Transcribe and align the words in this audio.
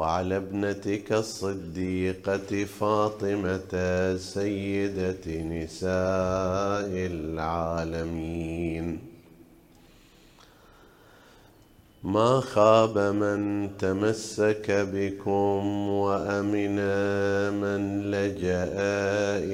وعلى 0.00 0.36
ابنتك 0.36 1.12
الصديقة 1.12 2.64
فاطمة 2.64 3.72
سيدة 4.16 5.26
نساء 5.26 6.90
العالمين. 7.12 8.98
ما 12.04 12.40
خاب 12.40 12.98
من 12.98 13.70
تمسك 13.78 14.70
بكم 14.70 15.88
وأمن 15.88 16.78
من 17.60 18.10
لجأ 18.10 18.72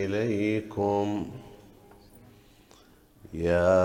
إليكم. 0.00 1.30
يا 3.34 3.82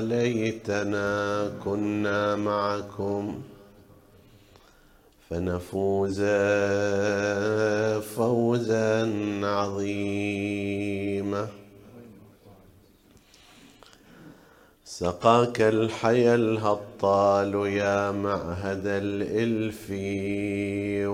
ليتنا 0.00 1.50
كنا 1.64 2.36
معكم. 2.36 3.42
فنفوز 5.34 6.20
فوزا 8.16 9.12
عظيما. 9.42 11.46
سقاك 14.84 15.60
الحيا 15.60 16.34
الهطال 16.34 17.54
يا 17.54 18.10
معهد 18.10 18.86
الإلف 18.86 19.90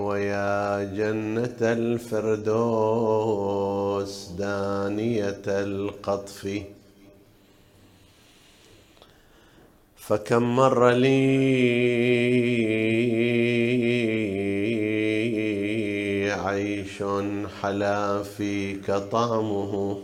ويا 0.07 0.83
جنة 0.83 1.57
الفردوس 1.61 3.07
دانية 4.37 5.41
القطف. 5.47 6.61
فكم 10.01 10.55
مر 10.55 10.89
لي 10.89 11.11
عيش 16.31 17.03
حلا 17.61 18.23
فيك 18.23 18.91
طعمه. 18.91 19.99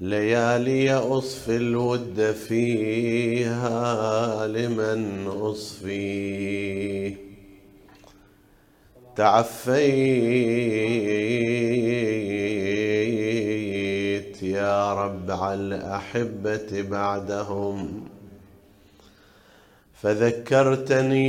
ليالي 0.00 0.92
أصفي 0.92 1.56
الود 1.56 2.32
فيها 2.48 3.66
لمن 4.46 5.26
أصفي. 5.26 7.14
تعفيت 9.16 10.44
يا 14.94 15.04
رب 15.04 15.30
على 15.30 15.54
الأحبة 15.54 16.82
بعدهم. 16.82 18.04
فذكرتني 20.02 21.28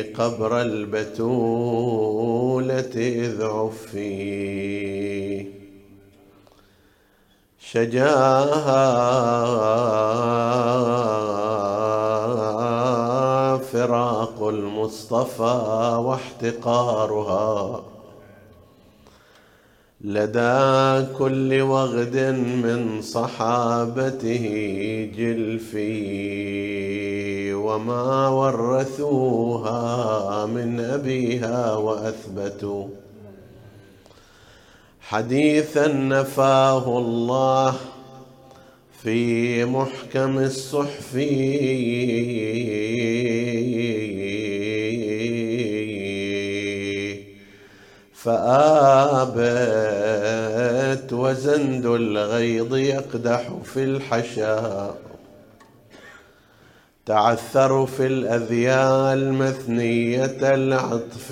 قبر 0.00 0.62
البتولة 0.62 2.92
إذ 2.96 3.42
عفي. 3.42 5.46
شجاها 7.60 8.96
فراق 13.56 14.48
المصطفى 14.48 16.00
واحتقارها. 16.04 17.82
لدى 20.00 21.06
كل 21.18 21.60
وغد 21.60 22.16
من 22.64 23.02
صحابته 23.02 24.44
جلفي 25.16 25.86
وما 27.54 28.28
ورثوها 28.28 29.76
من 30.46 30.80
أبيها 30.80 31.76
وأثبتوا. 31.76 32.86
حديثا 35.00 35.86
نفاه 35.86 36.98
الله 36.98 37.74
في 39.02 39.64
محكم 39.64 40.38
الصحف. 40.38 41.16
فآبت 48.26 49.46
وزند 51.12 51.86
الغيض 51.86 52.76
يقدح 52.76 53.52
في 53.64 53.84
الحشا. 53.84 54.94
تعثر 57.06 57.86
في 57.86 58.06
الأذيال 58.06 59.32
مثنية 59.32 60.38
العطف. 60.42 61.30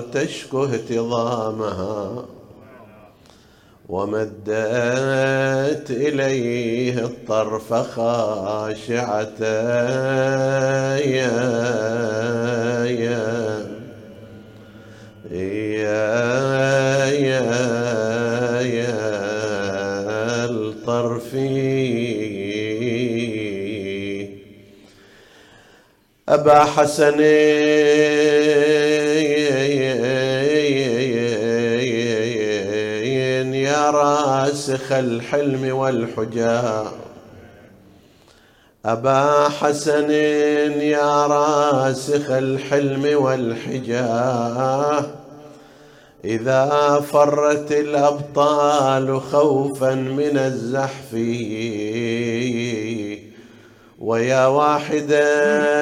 تشكو 0.00 0.64
اهتضامها. 0.64 2.24
ومدت 3.88 4.50
إليه 5.90 7.04
الطرف 7.04 7.74
خاشعة 7.74 9.42
يا 10.96 11.30
يا 12.84 13.66
يا 15.30 16.16
يا 17.10 18.60
يا 18.60 19.06
الطرفي 20.44 21.66
أبا 26.28 26.64
حسن 26.64 27.20
راسخ 34.70 34.92
الحلم 34.92 35.76
والحجاب 35.76 36.86
أبا 38.84 39.48
حسن 39.48 40.10
يا 40.80 41.26
راسخ 41.26 42.30
الحلم 42.30 43.22
والحجاه 43.22 45.04
إذا 46.24 47.00
فرت 47.12 47.72
الأبطال 47.72 49.20
خوفا 49.20 49.94
من 49.94 50.38
الزحف. 50.38 51.14
ويا 53.98 54.46
واحدا 54.46 55.76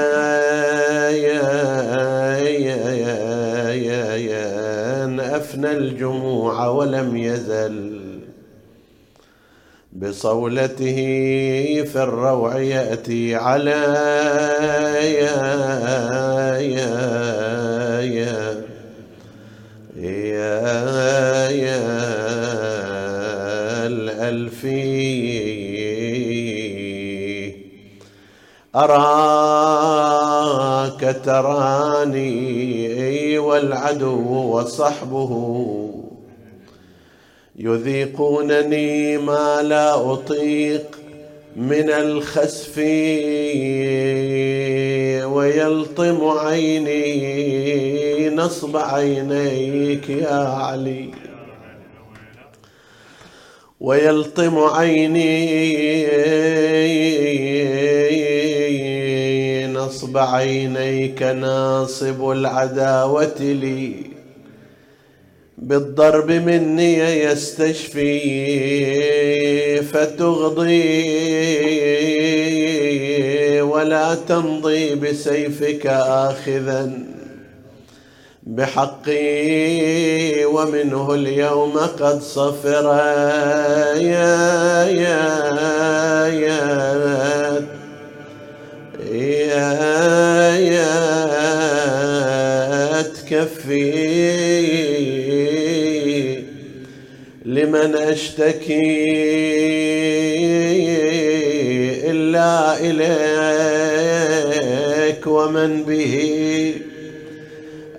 أفنى 5.36 5.70
الجموع 5.70 6.66
ولم 6.66 7.16
يزل. 7.16 7.93
بصولته 9.94 10.96
في 11.84 11.96
الروع 12.02 12.56
يأتي 12.58 13.34
على 13.34 13.70
يا 15.20 15.42
يا 16.58 18.00
يا 18.00 18.64
يا 19.96 21.50
يا 21.50 21.86
الألفي 23.86 24.84
أراك 29.74 31.16
تراني 31.24 32.28
والعدو 33.38 34.56
وصحبه 34.56 35.30
يذيقونني 37.58 39.18
ما 39.18 39.62
لا 39.62 40.12
أطيق 40.12 40.98
من 41.56 41.90
الخسف 41.90 42.78
ويلطم 45.34 46.24
عيني 46.24 47.04
نصب 48.30 48.76
عينيك 48.76 50.10
يا 50.10 50.34
علي. 50.34 51.10
ويلطم 53.80 54.58
عيني 54.58 55.26
نصب 59.66 60.18
عينيك 60.18 61.22
ناصب 61.22 62.30
العداوة 62.30 63.38
لي. 63.38 64.13
بالضرب 65.64 66.30
مني 66.30 66.98
يستشفي 67.24 68.10
فتغضي 69.82 70.80
ولا 73.60 74.14
تمضي 74.14 74.94
بسيفك 74.94 75.86
آخذا 75.86 76.92
بحقي 78.42 79.24
ومنه 80.44 81.14
اليوم 81.14 81.78
قد 81.78 82.22
صفر. 82.22 82.84
يا 83.96 84.84
يا 84.84 85.26
يا. 86.26 86.84
يا 89.10 90.56
يا. 90.56 90.94
تكفي. 93.02 94.83
لمن 97.54 97.94
اشتكي 97.94 99.04
إلا 102.10 102.76
إليك 102.80 104.14
ومن 105.26 105.82
به 105.82 106.74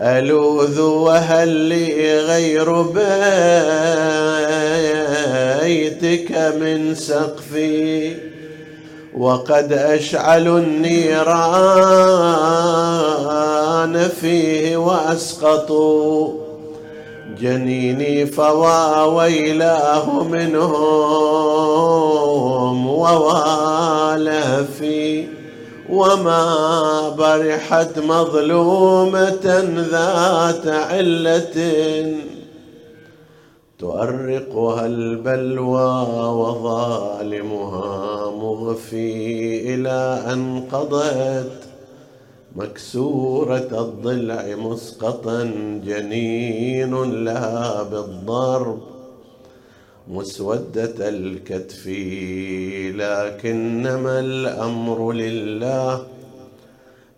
ألوذ 0.02 0.82
وهل 0.82 1.48
لي 1.48 2.20
غير 2.20 2.82
بيتك 5.62 6.32
من 6.60 6.96
سقفي 6.96 8.14
وقد 9.18 9.74
اشعلوا 9.74 10.60
النيران 10.60 11.16
فيه 14.22 14.78
وأسقطوا 14.78 16.45
جنيني 17.40 18.26
فوا 18.26 19.04
ويلاه 19.04 20.24
منهم 20.24 20.76
ووالفي 22.88 24.66
وما 25.90 27.10
برحت 27.10 28.00
مظلومة 28.00 29.64
ذات 29.92 30.68
علة 30.68 31.56
تؤرقها 33.80 34.86
البلوى 34.86 36.08
وظالمها 36.40 38.32
مغفي 38.32 39.74
إلى 39.76 40.24
أن 40.34 40.64
قضت 40.72 41.65
مكسورة 42.56 43.70
الضلع 43.72 44.56
مسقطا 44.56 45.44
جنين 45.86 47.24
لها 47.24 47.84
بالضرب. 47.84 48.80
مسودة 50.08 51.10
الكتف 51.10 51.88
لكنما 52.96 54.20
الأمر 54.20 55.12
لله. 55.12 56.06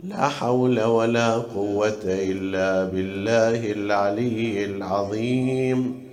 لا 0.03 0.27
حول 0.27 0.83
ولا 0.83 1.35
قوة 1.35 2.01
إلا 2.05 2.83
بالله 2.83 3.71
العلي 3.71 4.65
العظيم. 4.65 6.07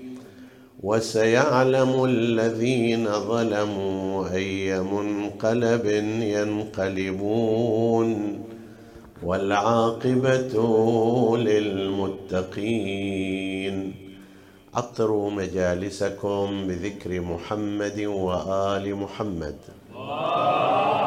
وسيعلم 0.82 2.04
الذين 2.04 3.04
ظلموا 3.04 4.34
أي 4.34 4.80
منقلب 4.80 5.86
ينقلبون. 6.20 8.10
والعاقبة 9.24 10.54
للمتقين. 11.48 13.76
عطروا 14.74 15.30
مجالسكم 15.30 16.66
بذكر 16.66 17.20
محمد 17.20 18.00
وآل 18.00 18.96
محمد. 18.96 19.56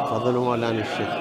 فضلوا 0.09 0.45
مولانا 0.45 0.81
الشيخ. 0.81 1.13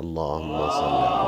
اللهم 0.00 0.70
صل 0.70 0.84
على 0.84 1.23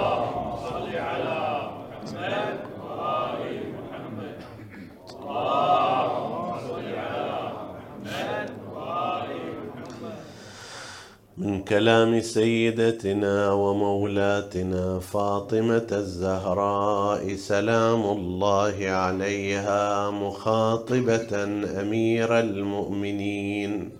من 11.46 11.62
كلام 11.62 12.20
سيدتنا 12.20 13.52
ومولاتنا 13.52 14.98
فاطمة 14.98 15.86
الزهراء 15.92 17.34
سلام 17.34 18.02
الله 18.04 18.76
عليها 18.88 20.10
مخاطبة 20.10 21.44
أمير 21.80 22.38
المؤمنين. 22.40 23.90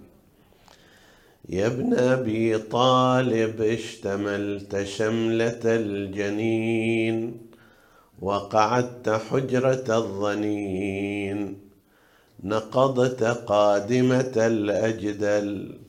يا 1.48 1.66
ابن 1.66 1.94
أبي 1.94 2.58
طالب 2.58 3.62
اشتملت 3.62 4.82
شملة 4.84 5.60
الجنين 5.64 7.37
وقعدت 8.22 9.08
حجرة 9.08 9.87
الظنين 9.96 11.58
نقضت 12.44 13.22
قادمة 13.25 14.32
الأجدل. 14.37 15.86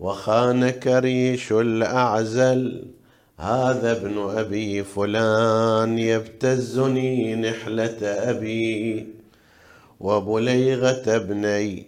وخانك 0.00 0.86
ريش 0.86 1.52
الأعزل 1.52 2.86
هذا 3.38 3.92
ابن 3.92 4.18
أبي 4.18 4.84
فلان 4.84 5.98
يبتزني 5.98 7.34
نحلة 7.34 7.98
أبي. 8.02 9.06
وبليغة 10.00 11.02
ابني 11.16 11.86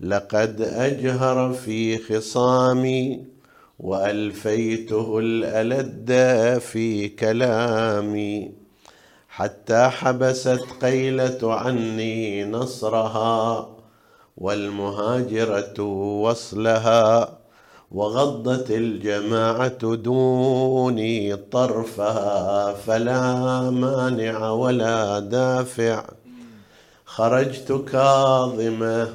لقد 0.00 0.60
أجهر 0.60 1.52
في 1.52 1.98
خصامي 1.98 3.24
وألفيته 3.78 5.18
الألد 5.18 6.12
في 6.58 7.08
كلامي. 7.08 8.52
حتى 9.28 9.88
حبست 9.88 10.64
قيلة 10.82 11.54
عني 11.54 12.44
نصرها 12.44 13.68
والمهاجرة 14.36 15.82
وصلها. 16.22 17.39
وغضت 17.90 18.70
الجماعة 18.70 19.94
دوني 19.94 21.36
طرفها 21.36 22.72
فلا 22.72 23.70
مانع 23.70 24.50
ولا 24.50 25.18
دافع. 25.18 26.04
خرجت 27.04 27.72
كاظمة 27.72 29.08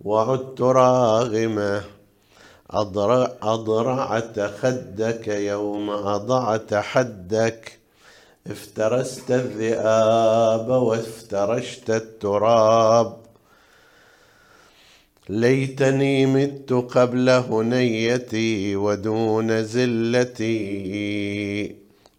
وعدت 0.00 0.60
راغمة. 0.60 1.82
أضرع 2.70 3.32
أضرعت 3.42 4.40
خدك 4.40 5.28
يوم 5.28 5.90
أضعت 5.90 6.74
حدك. 6.74 7.78
افترست 8.46 9.30
الذئاب 9.30 10.68
وافترشت 10.68 11.90
التراب. 11.90 13.27
ليتني 15.30 16.26
مت 16.26 16.72
قبل 16.72 17.28
هنيتي 17.28 18.76
ودون 18.76 19.64
زلتي. 19.64 20.56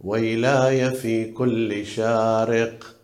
ويلاي 0.01 0.91
في 0.91 1.31
كل 1.31 1.85
شارق 1.85 2.95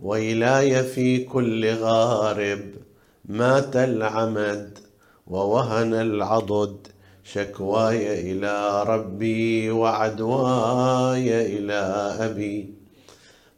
ويلاي 0.00 0.82
في 0.82 1.18
كل 1.24 1.74
غارب. 1.74 2.60
مات 3.24 3.76
العمد 3.76 4.78
ووهن 5.26 5.94
العضد 5.94 6.76
شكواي 7.24 8.32
إلى 8.32 8.84
ربي 8.86 9.70
وعدواي 9.70 11.58
إلى 11.58 12.14
أبي. 12.20 12.74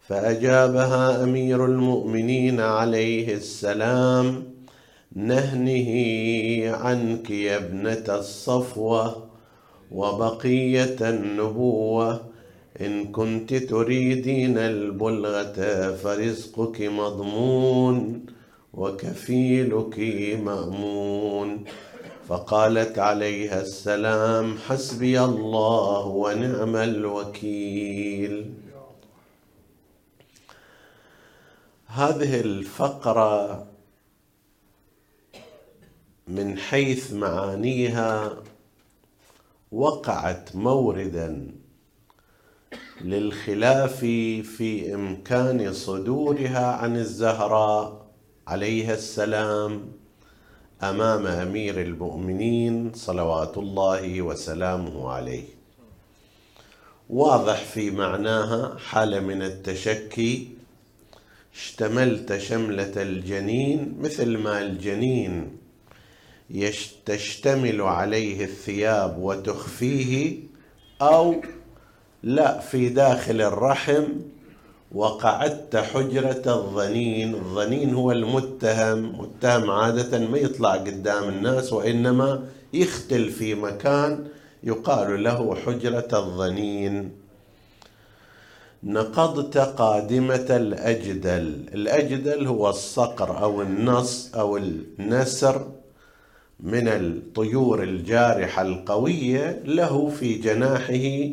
فأجابها 0.09 1.25
أمير 1.25 1.65
المؤمنين 1.65 2.61
عليه 2.61 3.35
السلام 3.35 4.48
نهنه 5.13 5.91
عنك 6.77 7.31
يا 7.31 7.57
ابنة 7.57 8.05
الصفوة 8.09 9.29
وبقية 9.91 10.97
النبوة. 11.01 12.25
إن 12.81 13.13
كنت 13.13 13.55
تريدين 13.55 14.59
البلغة 14.59 15.93
فرزقك 15.95 16.83
مضمون 16.83 18.27
وكفيلك 18.75 19.99
مأمون. 20.45 21.65
فقالت 22.29 22.99
عليها 22.99 23.61
السلام 23.61 24.59
حسبي 24.59 25.21
الله 25.21 26.07
ونعم 26.07 26.77
الوكيل. 26.77 28.51
هذه 31.87 32.41
الفقرة 32.41 33.67
من 36.29 36.59
حيث 36.59 37.13
معانيها 37.13 38.37
وقعت 39.73 40.57
موردا 40.57 41.51
للخلاف 43.01 43.97
في 44.57 44.95
إمكان 44.95 45.73
صدورها 45.73 46.67
عن 46.67 46.97
الزهراء 46.97 48.07
عليها 48.47 48.95
السلام 48.95 49.93
أمام 50.83 51.27
أمير 51.27 51.81
المؤمنين 51.81 52.93
صلوات 52.95 53.59
الله 53.59 54.23
وسلامه 54.23 55.11
عليه. 55.11 55.45
واضح 57.11 57.65
في 57.65 57.91
معناها 57.91 58.79
حالة 58.79 59.21
من 59.21 59.43
التشكي. 59.43 60.49
اشتملت 61.55 62.39
شملة 62.39 63.03
الجنين 63.03 63.97
مثل 64.01 64.39
ما 64.39 64.63
الجنين 64.63 65.58
تشتمل 67.07 67.81
عليه 67.81 68.45
الثياب 68.45 69.19
وتخفيه 69.19 70.37
أو 71.03 71.35
لا 72.23 72.61
في 72.61 72.89
داخل 72.89 73.41
الرحم 73.41 74.05
وقعدت 74.93 75.77
حجرة 75.77 76.43
الظنين. 76.47 77.35
الظنين 77.35 77.95
هو 77.95 78.13
المتهم. 78.13 79.21
متهم 79.21 79.71
عادة 79.71 80.19
ما 80.19 80.39
يطلع 80.39 80.73
قدام 80.73 81.29
الناس 81.29 81.73
وإنما 81.73 82.49
يختل 82.73 83.31
في 83.31 83.55
مكان 83.55 84.27
يقال 84.63 85.23
له 85.23 85.55
حجرة 85.55 86.09
الظنين. 86.13 87.13
نقضت 88.83 89.59
قادمة 89.59 90.47
الأجدل. 90.51 91.69
الأجدل 91.75 92.47
هو 92.47 92.69
الصقر 92.69 93.43
أو 93.43 93.63
النص 93.63 94.35
أو 94.35 94.57
النسر. 94.57 95.67
من 96.61 96.89
الطيور 96.89 97.83
الجارحة 97.83 98.63
القوية 98.63 99.63
له 99.65 100.09
في 100.09 100.35
جناحه 100.35 101.31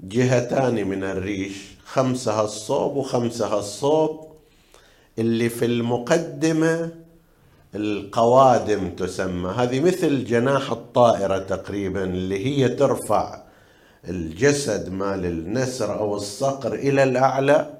جهتان 0.00 0.88
من 0.88 1.04
الريش 1.04 1.56
خمسها 1.84 2.44
الصوب 2.44 2.96
وخمسها 2.96 3.58
الصوب 3.58 4.26
اللي 5.18 5.48
في 5.48 5.64
المقدمة 5.64 6.90
القوادم 7.74 8.90
تسمى. 8.90 9.48
هذه 9.50 9.80
مثل 9.80 10.24
جناح 10.24 10.70
الطائرة 10.70 11.38
تقريبا 11.38 12.04
اللي 12.04 12.46
هي 12.46 12.68
ترفع 12.68 13.42
الجسد 14.08 14.92
مال 14.92 15.24
النسر 15.24 15.98
أو 15.98 16.16
الصقر 16.16 16.74
إلى 16.74 17.02
الأعلى 17.02 17.74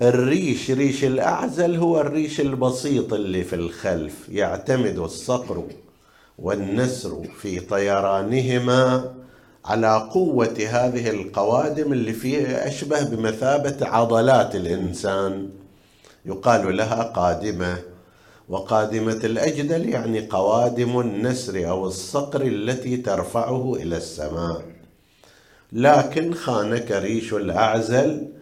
والريش 0.00 0.70
ريش 0.70 1.04
الأعزل 1.04 1.76
هو 1.76 2.00
الريش 2.00 2.40
البسيط 2.40 3.12
اللي 3.12 3.44
في 3.44 3.56
الخلف 3.56 4.28
يعتمد 4.28 4.98
الصقر 4.98 5.64
والنسر 6.38 7.24
في 7.40 7.60
طيرانهما 7.60 9.14
على 9.64 10.08
قوة 10.12 10.56
هذه 10.68 11.10
القوادم 11.10 11.92
اللي 11.92 12.12
فيها 12.12 12.68
أشبه 12.68 13.02
بمثابة 13.04 13.86
عضلات 13.86 14.56
الإنسان. 14.56 15.48
يقال 16.26 16.76
لها 16.76 17.02
قادمة 17.02 17.78
وقادمة 18.48 19.20
الأجدل 19.24 19.88
يعني 19.88 20.26
قوادم 20.26 21.00
النسر 21.00 21.68
أو 21.68 21.86
الصقر 21.86 22.42
التي 22.42 22.96
ترفعه 22.96 23.74
إلى 23.74 23.96
السماء. 23.96 24.62
لكن 25.72 26.34
خانك 26.34 26.90
ريش 26.90 27.34
الأعزل 27.34 28.39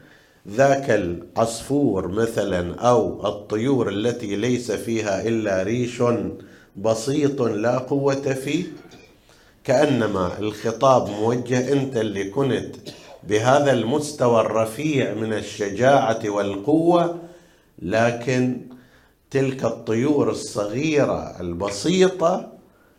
ذاك 0.49 0.91
العصفور 0.91 2.09
مثلا 2.09 2.75
أو 2.75 3.27
الطيور 3.29 3.89
التي 3.89 4.37
ليس 4.37 4.73
فيها 4.73 5.29
إلا 5.29 5.63
ريش 5.63 6.03
بسيط 6.77 7.43
لا 7.43 7.79
قوة 7.79 8.15
فيه 8.35 8.65
كأنما 9.65 10.39
الخطاب 10.39 11.09
موجه 11.09 11.73
أنت 11.73 11.97
اللي 11.97 12.31
كنت 12.31 12.77
بهذا 13.29 13.73
المستوى 13.73 14.41
الرفيع 14.41 15.15
من 15.15 15.33
الشجاعة 15.33 16.21
والقوة 16.29 17.19
لكن 17.83 18.61
تلك 19.31 19.65
الطيور 19.65 20.31
الصغيرة 20.31 21.41
البسيطة 21.41 22.53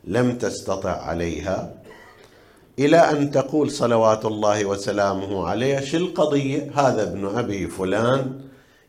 لم 0.04 0.38
تستطع 0.38 0.92
عليها. 1.02 1.79
إلى 2.80 2.98
أن 2.98 3.32
تقول 3.32 3.72
صلوات 3.72 4.26
الله 4.26 4.66
وسلامه 4.66 5.48
عليه 5.48 5.80
شو 5.80 5.98
القضية 5.98 6.72
هذا 6.76 7.04
ابن 7.04 7.26
أبي 7.26 7.68
فلان 7.68 8.42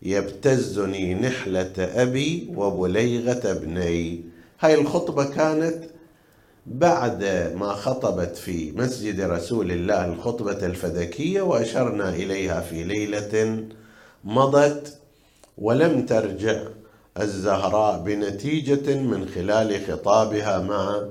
يبتزني 0.03 1.15
نحلة 1.15 1.73
أبي 1.79 2.53
وبليغة 2.57 3.51
ابني. 3.51 4.25
هاي 4.61 4.75
الخطبة 4.75 5.25
كانت 5.25 5.85
بعد 6.67 7.25
ما 7.57 7.73
خطبت 7.73 8.37
في 8.37 8.73
مسجد 8.73 9.21
رسول 9.21 9.73
الله 9.73 10.05
الخطبة 10.05 10.67
الفدكية 10.67 11.43
وأشرنا 11.43 12.09
إليها 12.09 12.61
في 12.61 12.85
ليلة 12.85 13.65
مضت 14.25 14.99
ولم 15.59 16.07
ترجع 16.07 16.63
الزهراء 17.21 17.99
بنتيجة 17.99 18.95
من 18.95 19.29
خلال 19.29 19.81
خطابها 19.89 20.59
مع 20.59 21.09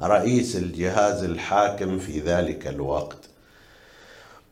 رئيس 0.00 0.56
الجهاز 0.56 1.24
الحاكم 1.24 1.98
في 1.98 2.20
ذلك 2.20 2.66
الوقت. 2.66 3.18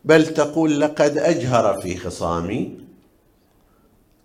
بل 0.04 0.26
تقول 0.26 0.80
لقد 0.80 1.18
أجهر 1.18 1.80
في 1.80 1.96
خصامي. 1.96 2.78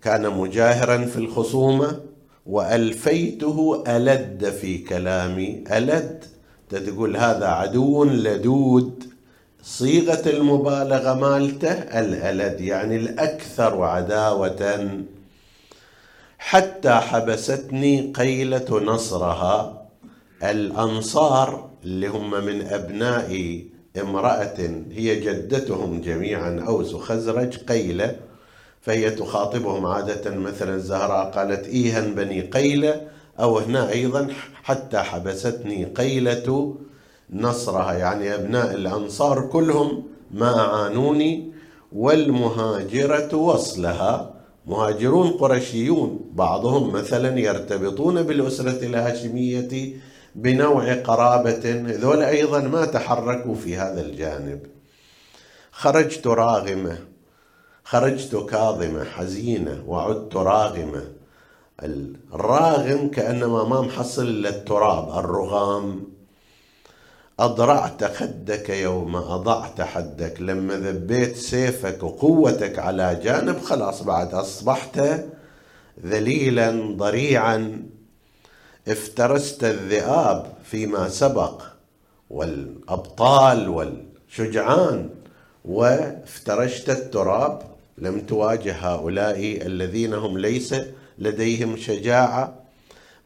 كان 0.02 0.30
مجاهرا 0.30 1.04
في 1.04 1.16
الخصومة 1.16 2.00
وألفيته 2.46 3.84
ألد 3.88 4.50
في 4.50 4.78
كلامي. 4.78 5.64
ألد 5.72 6.24
تقول 6.68 7.16
هذا 7.16 7.46
عدو 7.46 8.04
لدود. 8.04 9.04
صيغة 9.62 10.28
المبالغة 10.28 11.14
مالته 11.14 11.72
الألد 11.72 12.60
يعني 12.60 12.96
الأكثر 12.96 13.82
عداوة. 13.82 14.90
حتى 16.38 16.94
حبستني 16.94 18.12
قيلة 18.16 18.80
نصرها. 18.80 19.85
الأنصار 20.42 21.70
اللي 21.84 22.06
هم 22.06 22.30
من 22.30 22.66
أبناء 22.66 23.60
امرأة 24.00 24.84
هي 24.92 25.20
جدتهم 25.20 26.00
جميعا 26.00 26.64
أوس 26.68 26.94
وخزرج 26.94 27.56
قيلة 27.56 28.16
فهي 28.80 29.10
تخاطبهم 29.10 29.86
عادة. 29.86 30.36
مثلا 30.36 30.74
الزهراء 30.74 31.30
قالت 31.30 31.66
إيها 31.66 32.00
بني 32.00 32.40
قيلة 32.40 33.08
أو 33.40 33.58
هنا 33.58 33.90
أيضا 33.92 34.28
حتى 34.62 34.98
حبستني 34.98 35.84
قيلة 35.84 36.74
نصرها. 37.30 37.92
يعني 37.92 38.34
أبناء 38.34 38.74
الأنصار 38.74 39.46
كلهم 39.46 40.04
ما 40.30 40.60
أعانوني 40.60 41.52
والمهاجرة 41.92 43.36
وصلها. 43.36 44.34
مهاجرون 44.66 45.30
قرشيون 45.30 46.20
بعضهم 46.32 46.92
مثلا 46.92 47.38
يرتبطون 47.38 48.22
بالأسرة 48.22 48.86
الهاشمية 48.86 49.92
بنوع 50.36 50.94
قرابة. 50.94 51.70
ذول 51.86 52.22
أيضا 52.22 52.60
ما 52.60 52.84
تحركوا 52.84 53.54
في 53.54 53.76
هذا 53.76 54.00
الجانب. 54.00 54.60
خرجت 55.72 56.26
راغمة 56.26 56.98
خرجت 57.84 58.36
كاظمة 58.36 59.04
حزينة 59.04 59.84
وعدت 59.86 60.36
راغمة. 60.36 61.04
الراغم 62.34 63.08
كأنما 63.08 63.64
ما 63.64 63.80
محصل 63.80 64.22
إلا 64.22 64.48
التراب 64.48 65.18
الرغام. 65.18 66.04
أضرعت 67.40 68.04
خدك 68.04 68.70
يوم 68.70 69.16
أضعت 69.16 69.80
حدك. 69.80 70.40
لما 70.40 70.74
ذبيت 70.74 71.36
سيفك 71.36 72.02
وقوتك 72.02 72.78
على 72.78 73.20
جانب 73.24 73.60
خلاص 73.60 74.02
بعد 74.02 74.34
أصبحت 74.34 75.00
ذليلا 76.04 76.96
ضريعا. 76.96 77.82
افترست 78.88 79.64
الذئاب 79.64 80.52
فيما 80.64 81.08
سبق 81.08 81.62
والأبطال 82.30 83.68
والشجعان 83.68 85.10
وافترشت 85.64 86.90
التراب. 86.90 87.62
لم 87.98 88.20
تواجه 88.20 88.72
هؤلاء 88.72 89.66
الذين 89.66 90.14
هم 90.14 90.38
ليس 90.38 90.74
لديهم 91.18 91.76
شجاعة. 91.76 92.54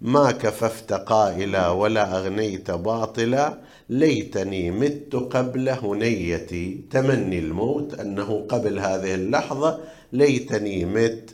ما 0.01 0.31
كففت 0.31 0.93
قائلا 0.93 1.69
ولا 1.69 2.19
أغنيت 2.19 2.71
باطلا. 2.71 3.59
ليتني 3.89 4.71
مت 4.71 5.15
قبل 5.15 5.69
هنيتي. 5.69 6.81
تمني 6.91 7.39
الموت 7.39 7.95
أنه 7.95 8.47
قبل 8.49 8.79
هذه 8.79 9.15
اللحظة. 9.15 9.79
ليتني 10.13 10.85
مت. 10.85 11.31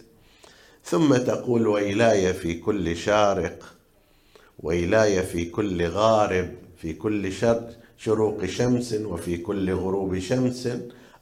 ثم 0.84 1.16
تقول 1.16 1.66
ويلاي 1.66 2.34
في 2.34 2.54
كل 2.54 2.96
شارق. 2.96 3.75
ويلاي 4.58 5.22
في 5.22 5.44
كل 5.44 5.86
غارب 5.86 6.48
في 6.76 6.92
كل 6.92 7.32
شروق 7.98 8.44
شمس 8.44 8.92
وفي 8.92 9.36
كل 9.36 9.74
غروب 9.74 10.18
شمس 10.18 10.68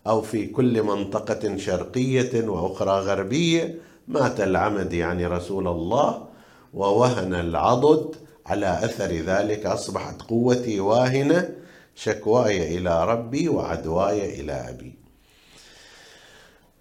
أو 0.07 0.23
في 0.23 0.47
كل 0.47 0.83
منطقة 0.83 1.57
شرقية 1.57 2.49
وأخرى 2.49 3.01
غربية 3.01 3.75
مات 4.09 4.41
العمد 4.41 4.93
يعني 4.93 5.27
رسول 5.27 5.69
الله 5.69 6.27
ووهن 6.75 7.35
العضد 7.35 8.17
على 8.47 8.85
أثر 8.85 9.13
ذلك 9.13 9.67
أصبحت 9.67 10.23
قوتي 10.23 10.81
واهنة 10.81 11.49
شكواي 11.95 12.79
إلى 12.79 13.05
ربي 13.05 13.49
وعدواي 13.49 14.41
إلى 14.41 14.53
أبي. 14.53 14.95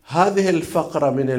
هذه 0.08 0.50
الفقرة 0.50 1.10
من 1.10 1.30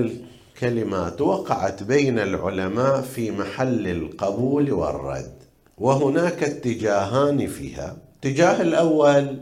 الكلمات 0.54 1.20
وقعت 1.20 1.82
بين 1.82 2.18
العلماء 2.18 3.00
في 3.00 3.30
محل 3.30 3.86
القبول 3.86 4.72
والرد 4.72 5.32
وهناك 5.78 6.42
اتجاهان 6.42 7.46
فيها. 7.46 7.96
الاتجاه 8.24 8.62
الأول 8.62 9.40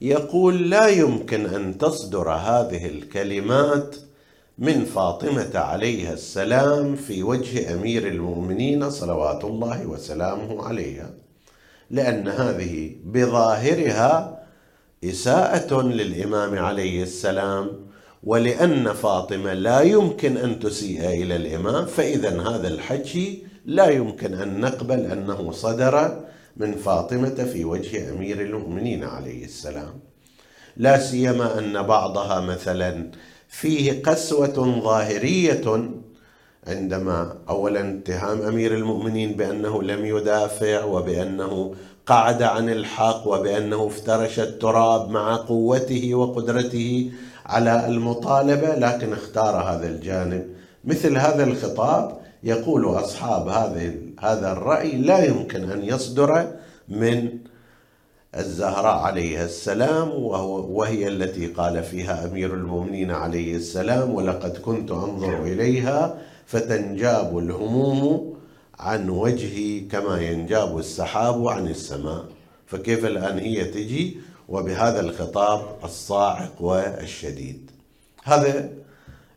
يقول 0.00 0.70
لا 0.70 0.86
يمكن 0.86 1.46
أن 1.46 1.78
تصدر 1.78 2.30
هذه 2.30 2.86
الكلمات 2.86 3.96
من 4.58 4.84
فاطمة 4.84 5.50
عليها 5.54 6.12
السلام 6.12 6.96
في 6.96 7.22
وجه 7.22 7.74
أمير 7.74 8.08
المؤمنين 8.08 8.90
صلوات 8.90 9.44
الله 9.44 9.86
وسلامه 9.86 10.64
عليها 10.64 11.10
لأن 11.90 12.28
هذه 12.28 12.96
بظاهرها 13.04 14.44
إساءة 15.04 15.82
للإمام 15.82 16.58
عليه 16.58 17.02
السلام 17.02 17.93
ولأن 18.26 18.92
فاطمة 18.92 19.54
لا 19.54 19.80
يمكن 19.80 20.36
أن 20.36 20.58
تسيء 20.58 21.08
إلى 21.08 21.36
الإمام 21.36 21.86
فإذا 21.86 22.40
هذا 22.40 22.68
الحكي 22.68 23.42
لا 23.66 23.88
يمكن 23.88 24.34
أن 24.34 24.60
نقبل 24.60 25.00
أنه 25.00 25.52
صدر 25.52 26.24
من 26.56 26.72
فاطمة 26.72 27.44
في 27.52 27.64
وجه 27.64 28.10
أمير 28.10 28.40
المؤمنين 28.40 29.04
عليه 29.04 29.44
السلام. 29.44 30.00
لا 30.76 30.98
سيما 30.98 31.58
أن 31.58 31.82
بعضها 31.82 32.40
مثلا 32.40 33.10
فيه 33.48 34.02
قسوة 34.02 34.80
ظاهرية 34.84 35.90
عندما 36.66 37.36
اولا 37.48 37.98
اتهام 37.98 38.42
أمير 38.42 38.74
المؤمنين 38.74 39.32
بأنه 39.32 39.82
لم 39.82 40.04
يدافع 40.04 40.84
وبأنه 40.84 41.74
قعد 42.06 42.42
عن 42.42 42.68
الحق 42.68 43.28
وبأنه 43.28 43.86
افترش 43.86 44.40
التراب 44.40 45.10
مع 45.10 45.36
قوته 45.36 46.14
وقدرته 46.14 47.10
على 47.46 47.86
المطالبة 47.86 48.74
لكن 48.74 49.12
اختار 49.12 49.56
هذا 49.56 49.86
الجانب. 49.86 50.46
مثل 50.84 51.16
هذا 51.16 51.44
الخطاب 51.44 52.18
يقول 52.42 52.84
أصحاب 52.84 53.48
هذه 53.48 53.94
هذا 54.20 54.52
الرأي 54.52 54.96
لا 54.96 55.24
يمكن 55.24 55.70
أن 55.70 55.82
يصدر 55.84 56.46
من 56.88 57.28
الزهراء 58.36 58.98
عليها 58.98 59.44
السلام 59.44 60.10
وهي 60.70 61.08
التي 61.08 61.46
قال 61.46 61.82
فيها 61.82 62.26
أمير 62.26 62.54
المؤمنين 62.54 63.10
عليه 63.10 63.56
السلام 63.56 64.14
ولقد 64.14 64.56
كنت 64.56 64.90
أنظر 64.90 65.42
إليها 65.42 66.18
فتنجاب 66.46 67.38
الهموم 67.38 68.34
عن 68.78 69.08
وجهي 69.10 69.80
كما 69.80 70.20
ينجاب 70.20 70.78
السحاب 70.78 71.48
عن 71.48 71.68
السماء. 71.68 72.24
فكيف 72.66 73.04
الآن 73.06 73.38
هي 73.38 73.64
تجي؟ 73.64 74.16
وبهذا 74.48 75.00
الخطاب 75.00 75.60
الصاعق 75.84 76.62
والشديد. 76.62 77.70
هذا 78.24 78.70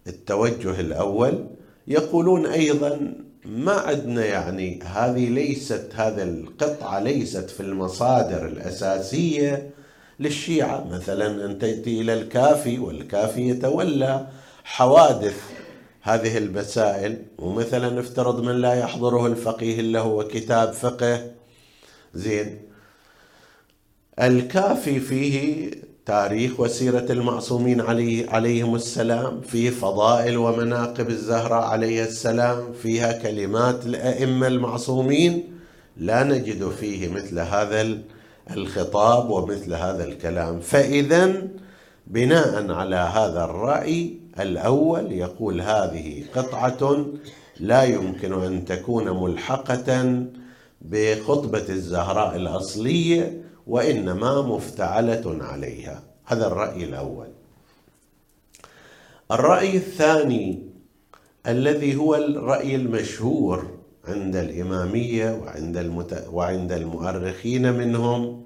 التوجه 0.07 0.79
الأول. 0.79 1.47
يقولون 1.87 2.45
أيضا 2.45 3.13
ما 3.45 3.71
عندنا 3.71 4.25
يعني 4.25 4.79
هذه 4.83 5.29
ليست 5.29 5.91
هذا 5.95 6.23
القطعة 6.23 6.99
ليست 6.99 7.49
في 7.49 7.59
المصادر 7.59 8.45
الأساسية 8.47 9.69
للشيعة. 10.19 10.87
مثلا 10.91 11.45
أن 11.45 11.59
تأتي 11.59 12.01
إلى 12.01 12.13
الكافي 12.13 12.79
والكافي 12.79 13.49
يتولى 13.49 14.27
حوادث 14.63 15.39
هذه 16.01 16.37
المسائل 16.37 17.25
ومثلا 17.39 17.99
افترض 17.99 18.43
من 18.43 18.55
لا 18.61 18.73
يحضره 18.73 19.27
الفقيه 19.27 19.79
إلا 19.79 19.99
هو 19.99 20.27
كتاب 20.27 20.73
فقه. 20.73 21.31
زين. 22.13 22.66
الكافي 24.21 24.99
فيه 24.99 25.71
تاريخ 26.05 26.59
وسيرة 26.59 27.05
المعصومين 27.09 27.81
عليه 27.81 28.29
عليهم 28.29 28.75
السلام 28.75 29.41
فيه 29.41 29.69
فضائل 29.69 30.37
ومناقب 30.37 31.09
الزهراء 31.09 31.63
عليه 31.63 32.03
السلام 32.03 32.73
فيها 32.73 33.11
كلمات 33.11 33.85
الأئمة 33.85 34.47
المعصومين. 34.47 35.43
لا 35.97 36.23
نجد 36.23 36.69
فيه 36.69 37.09
مثل 37.09 37.39
هذا 37.39 37.97
الخطاب 38.51 39.29
ومثل 39.29 39.73
هذا 39.73 40.03
الكلام. 40.03 40.59
فإذا 40.59 41.47
بناء 42.07 42.71
على 42.71 42.95
هذا 42.95 43.43
الرأي 43.43 44.13
الأول 44.39 45.11
يقول 45.11 45.61
هذه 45.61 46.23
قطعة 46.35 47.05
لا 47.59 47.83
يمكن 47.83 48.43
أن 48.43 48.65
تكون 48.65 49.23
ملحقة 49.23 50.23
بخطبة 50.81 51.65
الزهراء 51.69 52.35
الأصلية 52.35 53.46
وإنما 53.67 54.41
مفتعلة 54.41 55.37
عليها. 55.43 56.03
هذا 56.25 56.47
الرأي 56.47 56.83
الأول. 56.83 57.27
الرأي 59.31 59.77
الثاني 59.77 60.63
الذي 61.47 61.95
هو 61.95 62.15
الرأي 62.15 62.75
المشهور 62.75 63.77
عند 64.07 64.35
الإمامية 64.35 65.31
وعند, 65.31 65.77
المت... 65.77 66.27
وعند 66.31 66.71
المؤرخين 66.71 67.73
منهم 67.73 68.43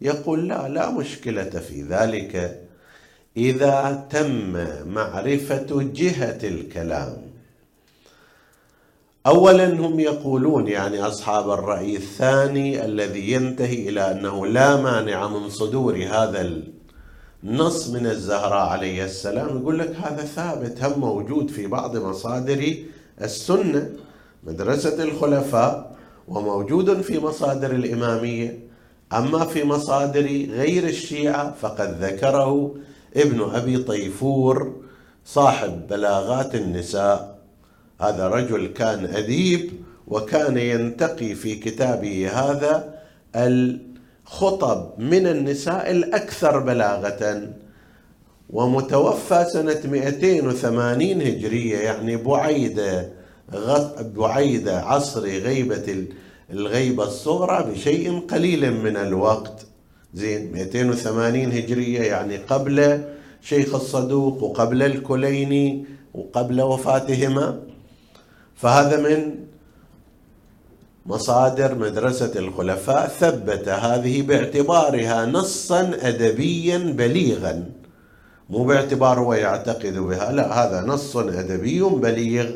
يقول 0.00 0.48
لا 0.48 0.68
لا 0.68 0.90
مشكلة 0.90 1.50
في 1.50 1.82
ذلك 1.82 2.62
إذا 3.36 4.06
تم 4.10 4.52
معرفة 4.88 5.66
جهة 5.94 6.38
الكلام. 6.44 7.25
اولا 9.26 9.66
هم 9.66 10.00
يقولون 10.00 10.68
يعني 10.68 11.02
أصحاب 11.02 11.50
الرأي 11.50 11.96
الثاني 11.96 12.84
الذي 12.84 13.32
ينتهي 13.32 13.88
إلى 13.88 14.10
أنه 14.10 14.46
لا 14.46 14.76
مانع 14.76 15.28
من 15.28 15.48
صدور 15.48 15.96
هذا 15.96 16.52
النص 17.44 17.88
من 17.88 18.06
الزهراء 18.06 18.68
عليه 18.68 19.04
السلام. 19.04 19.58
يقول 19.60 19.78
لك 19.78 19.96
هذا 19.96 20.22
ثابت 20.22 20.84
هم 20.84 21.00
موجود 21.00 21.50
في 21.50 21.66
بعض 21.66 21.96
مصادر 21.96 22.74
السنة. 23.22 23.90
مدرسة 24.44 25.02
الخلفاء 25.02 25.96
وموجود 26.28 27.00
في 27.00 27.18
مصادر 27.18 27.70
الإمامية. 27.70 28.58
أما 29.12 29.44
في 29.44 29.64
مصادر 29.64 30.26
غير 30.50 30.84
الشيعة 30.84 31.54
فقد 31.60 31.96
ذكره 32.00 32.74
ابن 33.16 33.50
أبي 33.54 33.78
طيفور 33.78 34.72
صاحب 35.24 35.86
بلاغات 35.86 36.54
النساء. 36.54 37.35
هذا 38.00 38.28
رجل 38.28 38.66
كان 38.66 39.04
أديب 39.04 39.70
وكان 40.08 40.58
ينتقي 40.58 41.34
في 41.34 41.54
كتابه 41.54 42.28
هذا 42.32 42.94
الخطب 43.36 44.90
من 44.98 45.26
النساء 45.26 45.90
الأكثر 45.90 46.58
بلاغة 46.58 47.48
ومتوفى 48.50 49.46
سنة 49.52 49.80
280 49.84 51.02
هجرية 51.02 51.78
يعني 51.78 52.16
بعيدة 52.16 53.08
بعيدة 54.16 54.80
عصر 54.80 55.20
غيبة 55.20 56.06
الغيبة 56.50 57.04
الصغرى 57.04 57.72
بشيء 57.72 58.20
قليل 58.20 58.72
من 58.74 58.96
الوقت. 58.96 59.66
زين 60.14 60.52
280 60.52 61.52
هجرية 61.52 62.00
يعني 62.00 62.36
قبل 62.36 63.04
شيخ 63.40 63.74
الصدوق 63.74 64.42
وقبل 64.42 64.82
الكليني 64.82 65.84
وقبل 66.14 66.62
وفاتهما. 66.62 67.62
فهذا 68.56 68.96
من 68.96 69.34
مصادر 71.06 71.74
مدرسة 71.74 72.32
الخلفاء. 72.36 73.08
ثبت 73.08 73.68
هذه 73.68 74.22
باعتبارها 74.22 75.26
نصا 75.26 75.80
أدبيا 76.02 76.78
بليغا. 76.78 77.70
مو 78.50 78.64
باعتبار 78.64 79.20
هو 79.20 79.34
يعتقد 79.34 79.98
بها 79.98 80.32
لا 80.32 80.64
هذا 80.64 80.80
نص 80.86 81.16
أدبي 81.16 81.80
بليغ. 81.80 82.50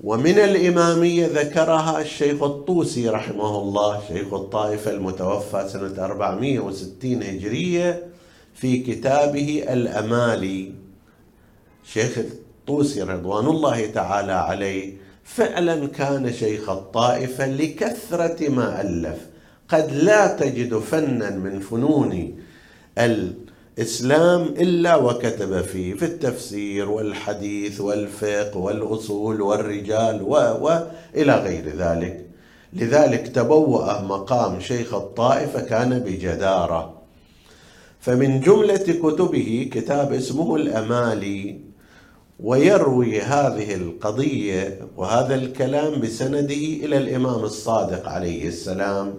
ومن 0.00 0.38
الإمامية 0.38 1.26
ذكرها 1.26 2.00
الشيخ 2.00 2.42
الطوسي 2.42 3.08
رحمه 3.08 3.58
الله 3.58 4.00
شيخ 4.08 4.34
الطائفة 4.34 4.90
المتوفى 4.90 5.68
سنة 5.68 6.04
460 6.04 7.22
هجرية 7.22 8.06
في 8.54 8.78
كتابه 8.78 9.64
الأمالي. 9.68 10.72
شيخ 11.84 12.18
الطوسي 12.70 13.02
رضوان 13.02 13.46
الله 13.46 13.86
تعالى 13.86 14.32
عليه. 14.32 14.92
فعلا 15.24 15.86
كان 15.86 16.32
شيخ 16.32 16.70
الطائفة 16.70 17.46
لكثرة 17.46 18.48
ما 18.48 18.80
ألف. 18.80 19.18
قد 19.68 19.92
لا 19.92 20.36
تجد 20.36 20.78
فنا 20.78 21.30
من 21.30 21.60
فنون 21.60 22.34
الإسلام 22.98 24.42
إلا 24.42 24.96
وكتب 24.96 25.60
فيه 25.62 25.94
في 25.94 26.04
التفسير 26.04 26.90
والحديث 26.90 27.80
والفقه 27.80 28.56
والأصول 28.56 29.40
والرجال 29.40 30.22
و... 30.22 30.32
وإلى 30.60 31.34
غير 31.34 31.76
ذلك. 31.76 32.26
لذلك 32.72 33.28
تبوأ 33.28 34.02
مقام 34.02 34.60
شيخ 34.60 34.94
الطائفة 34.94 35.60
كان 35.60 35.98
بجدارة. 35.98 36.94
فمن 38.00 38.40
جملة 38.40 38.76
كتبه 38.76 39.70
كتاب 39.72 40.12
اسمه 40.12 40.56
الأمالي. 40.56 41.69
ويروي 42.42 43.20
هذه 43.20 43.74
القضية 43.74 44.78
وهذا 44.96 45.34
الكلام 45.34 46.00
بسنده 46.00 46.54
إلى 46.54 46.96
الإمام 46.96 47.44
الصادق 47.44 48.08
عليه 48.08 48.48
السلام. 48.48 49.14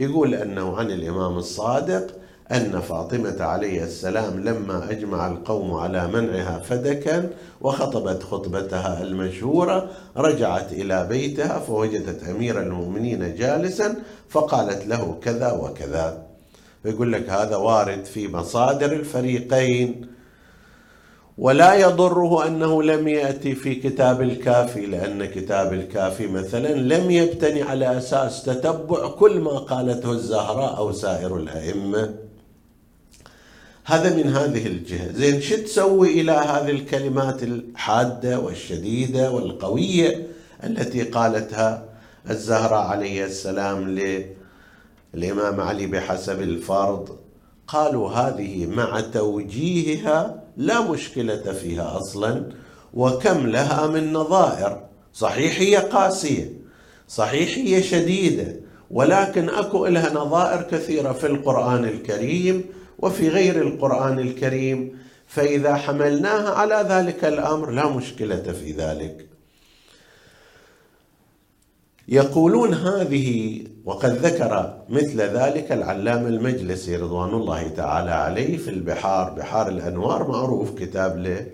يقول 0.00 0.34
أنه 0.34 0.76
عن 0.76 0.90
الإمام 0.90 1.36
الصادق 1.36 2.06
أن 2.52 2.80
فاطمة 2.80 3.36
عليه 3.40 3.84
السلام 3.84 4.40
لما 4.40 4.90
أجمع 4.90 5.26
القوم 5.26 5.74
على 5.74 6.08
منعها 6.08 6.58
فدكا 6.58 7.30
وخطبت 7.60 8.22
خطبتها 8.22 9.02
المشهورة 9.02 9.90
رجعت 10.16 10.72
إلى 10.72 11.06
بيتها 11.08 11.58
فوجدت 11.58 12.28
أمير 12.28 12.62
المؤمنين 12.62 13.34
جالسا 13.34 13.94
فقالت 14.28 14.86
له 14.86 15.18
كذا 15.22 15.52
وكذا. 15.52 16.26
فيقول 16.82 17.12
لك 17.12 17.30
هذا 17.30 17.56
وارد 17.56 18.04
في 18.04 18.28
مصادر 18.28 18.92
الفريقين. 18.92 20.06
ولا 21.40 21.74
يضره 21.74 22.46
أنه 22.46 22.82
لم 22.82 23.08
يأتي 23.08 23.54
في 23.54 23.74
كتاب 23.74 24.22
الكافي 24.22 24.86
لأن 24.86 25.24
كتاب 25.24 25.72
الكافي 25.72 26.26
مثلا 26.26 26.74
لم 26.74 27.10
يبتني 27.10 27.62
على 27.62 27.98
أساس 27.98 28.42
تتبع 28.42 29.08
كل 29.08 29.40
ما 29.40 29.58
قالته 29.58 30.10
الزهراء 30.12 30.76
أو 30.76 30.92
سائر 30.92 31.36
الأئمة. 31.36 32.14
هذا 33.84 34.16
من 34.16 34.36
هذه 34.36 34.66
الجهة. 34.66 35.12
زين 35.12 35.40
شو 35.40 35.56
تسوي 35.56 36.20
إلى 36.20 36.32
هذه 36.32 36.70
الكلمات 36.70 37.42
الحادة 37.42 38.40
والشديدة 38.40 39.30
والقوية 39.30 40.26
التي 40.64 41.02
قالتها 41.02 41.84
الزهراء 42.30 42.86
عليه 42.86 43.24
السلام 43.24 43.98
للامام 45.14 45.60
علي 45.60 45.86
بحسب 45.86 46.42
الفرض؟ 46.42 47.16
قالوا 47.66 48.10
هذه 48.10 48.66
مع 48.66 49.00
توجيهها 49.00 50.39
لا 50.56 50.80
مشكلة 50.80 51.52
فيها 51.52 51.98
أصلا 51.98 52.44
وكم 52.94 53.46
لها 53.46 53.86
من 53.86 54.12
نظائر. 54.12 54.80
صحيح 55.12 55.60
هي 55.60 55.76
قاسية 55.76 56.52
صحيح 57.08 57.58
هي 57.58 57.82
شديدة 57.82 58.56
ولكن 58.90 59.48
أكو 59.48 59.86
لها 59.86 60.14
نظائر 60.14 60.62
كثيرة 60.62 61.12
في 61.12 61.26
القرآن 61.26 61.84
الكريم 61.84 62.64
وفي 62.98 63.28
غير 63.28 63.62
القرآن 63.62 64.18
الكريم. 64.18 64.98
فإذا 65.26 65.74
حملناها 65.74 66.50
على 66.50 66.86
ذلك 66.88 67.24
الأمر 67.24 67.70
لا 67.70 67.88
مشكلة 67.88 68.42
في 68.42 68.72
ذلك. 68.72 69.29
يقولون 72.10 72.74
هذه 72.74 73.60
وقد 73.84 74.10
ذكر 74.10 74.82
مثل 74.88 75.20
ذلك 75.20 75.72
العلامة 75.72 76.28
المجلسي 76.28 76.96
رضوان 76.96 77.28
الله 77.28 77.68
تعالى 77.68 78.10
عليه 78.10 78.56
في 78.56 78.70
البحار. 78.70 79.30
بحار 79.30 79.68
الأنوار 79.68 80.28
معروف 80.28 80.78
كتاب 80.78 81.18
له 81.18 81.46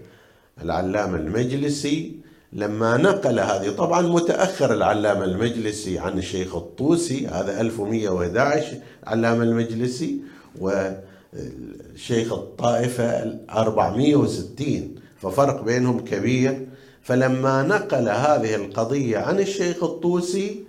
العلامة 0.62 1.16
المجلسي. 1.16 2.16
لما 2.52 2.96
نقل 2.96 3.40
هذه 3.40 3.70
طبعا 3.70 4.02
متأخر 4.02 4.74
العلامة 4.74 5.24
المجلسي 5.24 5.98
عن 5.98 6.18
الشيخ 6.18 6.56
الطوسي 6.56 7.26
هذا 7.26 7.60
1111 7.60 8.76
العلامة 9.02 9.42
المجلسي 9.42 10.20
والشيخ 10.60 12.32
الطائفة 12.32 13.38
460 13.50 14.94
ففرق 15.22 15.64
بينهم 15.64 16.00
كبير. 16.04 16.66
فلما 17.06 17.62
نقل 17.62 18.08
هذه 18.08 18.54
القضية 18.54 19.18
عن 19.18 19.38
الشيخ 19.40 19.84
الطوسي 19.84 20.64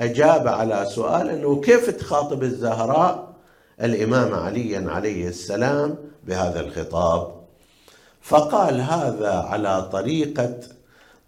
أجاب 0.00 0.48
على 0.48 0.86
سؤال 0.94 1.28
أنه 1.28 1.60
كيف 1.60 1.90
تخاطب 1.90 2.42
الزهراء 2.42 3.34
الإمام 3.82 4.34
عليا 4.34 4.90
عليه 4.90 5.28
السلام 5.28 5.96
بهذا 6.26 6.60
الخطاب؟ 6.60 7.34
فقال 8.22 8.80
هذا 8.80 9.32
على 9.32 9.88
طريقة 9.92 10.58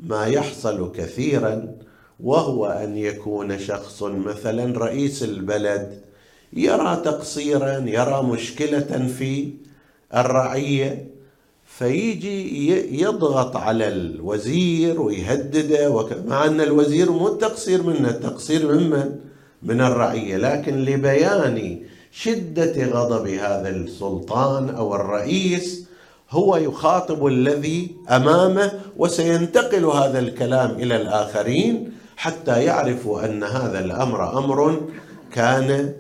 ما 0.00 0.26
يحصل 0.26 0.92
كثيرا 0.92 1.74
وهو 2.20 2.66
أن 2.66 2.96
يكون 2.96 3.58
شخص 3.58 4.02
مثلا 4.02 4.78
رئيس 4.78 5.22
البلد 5.22 6.00
يرى 6.52 6.96
تقصيرا 7.04 7.78
يرى 7.78 8.22
مشكلة 8.22 9.08
في 9.18 9.52
الرعية 10.14 11.06
فيجي 11.80 13.02
يضغط 13.02 13.56
على 13.56 13.88
الوزير 13.88 15.00
ويهدده 15.00 16.08
مع 16.26 16.44
أن 16.44 16.60
الوزير 16.60 17.12
مو 17.12 17.28
التقصير 17.28 17.82
منه 17.82 18.08
التقصير 18.08 18.72
ممن 18.72 19.16
من 19.62 19.80
الرعية 19.80 20.36
لكن 20.36 20.76
لبيان 20.84 21.82
شدة 22.12 22.86
غضب 22.86 23.28
هذا 23.28 23.68
السلطان 23.68 24.68
أو 24.68 24.94
الرئيس 24.94 25.84
هو 26.30 26.56
يخاطب 26.56 27.26
الذي 27.26 27.96
أمامه 28.10 28.72
وسينتقل 28.96 29.84
هذا 29.84 30.18
الكلام 30.18 30.70
إلى 30.70 30.96
الآخرين 30.96 31.92
حتى 32.16 32.64
يعرفوا 32.64 33.24
أن 33.24 33.42
هذا 33.42 33.84
الأمر 33.84 34.38
أمر 34.38 34.80
كان 35.32 35.92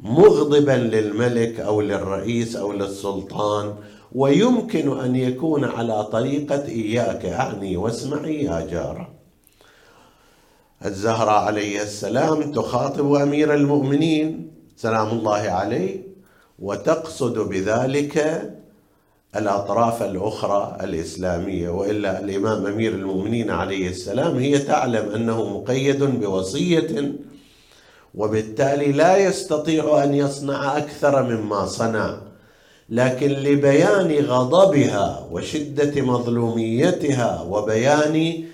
مغضبا 0.00 0.72
للملك 0.72 1.60
أو 1.60 1.80
للرئيس 1.80 2.56
أو 2.56 2.72
للسلطان 2.72 3.74
ويمكن 4.12 5.00
أن 5.00 5.16
يكون 5.16 5.64
على 5.64 6.04
طريقة 6.04 6.64
إياك 6.64 7.24
أعني 7.24 7.76
واسمعي 7.76 8.44
يا 8.44 8.66
جارة. 8.70 9.08
الزهراء 10.84 11.44
عليه 11.44 11.82
السلام 11.82 12.52
تخاطب 12.52 13.14
أمير 13.14 13.54
المؤمنين 13.54 14.50
سلام 14.76 15.08
الله 15.08 15.40
عليه 15.40 16.02
وتقصد 16.58 17.38
بذلك 17.38 18.42
الأطراف 19.36 20.02
الأخرى 20.02 20.76
الإسلامية 20.80 21.68
وإلا 21.68 22.20
الإمام 22.20 22.66
أمير 22.66 22.92
المؤمنين 22.94 23.50
عليه 23.50 23.88
السلام 23.88 24.36
هي 24.36 24.58
تعلم 24.58 25.08
أنه 25.08 25.58
مقيد 25.58 26.02
بوصية 26.02 27.12
وبالتالي 28.14 28.92
لا 28.92 29.16
يستطيع 29.16 30.04
أن 30.04 30.14
يصنع 30.14 30.76
أكثر 30.78 31.22
مما 31.22 31.66
صنع. 31.66 32.18
لكن 32.90 33.28
لبيان 33.28 34.24
غضبها 34.24 35.26
وشدة 35.32 36.02
مظلوميتها 36.02 37.46
وبيان 37.48 38.44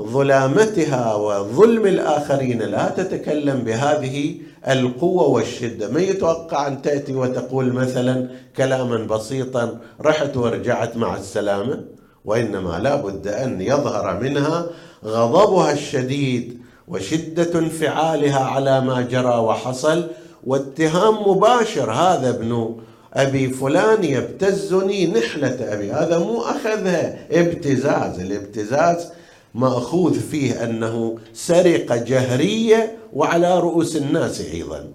ظلامتها 0.00 1.14
وظلم 1.14 1.86
الآخرين 1.86 2.62
لا 2.62 2.88
تتكلم 2.88 3.58
بهذه 3.58 4.34
القوة 4.68 5.28
والشدة. 5.28 5.90
ما 5.90 6.00
يتوقع 6.00 6.66
أن 6.66 6.82
تأتي 6.82 7.14
وتقول 7.14 7.72
مثلا 7.72 8.28
كلاما 8.56 8.96
بسيطا 8.96 9.78
رحت 10.00 10.36
ورجعت 10.36 10.96
مع 10.96 11.16
السلامة؟ 11.16 11.84
وإنما 12.24 12.78
لا 12.78 12.96
بد 12.96 13.28
أن 13.28 13.60
يظهر 13.60 14.20
منها 14.20 14.66
غضبها 15.04 15.72
الشديد 15.72 16.58
وشدة 16.88 17.58
انفعالها 17.58 18.44
على 18.44 18.80
ما 18.80 19.00
جرى 19.00 19.36
وحصل 19.38 20.06
واتهام 20.46 21.28
مباشر 21.28 21.92
هذا 21.92 22.28
ابن 22.28 22.76
أبي 23.14 23.48
فلان 23.48 24.04
يبتزني 24.04 25.06
نحلة 25.06 25.72
أبي. 25.72 25.92
هذا 25.92 26.18
مو 26.18 26.40
أخذها 26.40 27.26
ابتزاز. 27.30 28.20
الابتزاز 28.20 29.12
مأخوذ 29.54 30.20
فيه 30.20 30.64
أنه 30.64 31.18
سرقة 31.32 31.96
جهرية 31.96 32.96
وعلى 33.12 33.60
رؤوس 33.60 33.96
الناس 33.96 34.40
أيضا. 34.40 34.88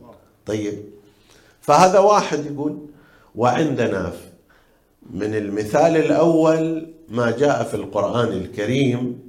طيب. 0.45 0.73
فهذا 1.62 1.99
واحد 1.99 2.45
يقول 2.45 2.78
وعندنا 3.36 4.12
من 5.13 5.36
المثال 5.36 5.97
الأول 5.97 6.89
ما 7.10 7.32
جاء 7.32 7.63
في 7.63 7.73
القرآن 7.73 8.28
الكريم 8.28 9.19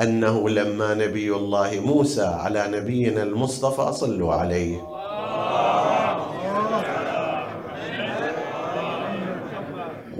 أنه 0.00 0.48
لما 0.48 0.94
نبي 0.94 1.34
الله 1.34 1.80
موسى 1.80 2.22
على 2.22 2.68
نبينا 2.68 3.22
المصطفى 3.22 3.92
صلوا 3.92 4.34
عليه. 4.34 4.91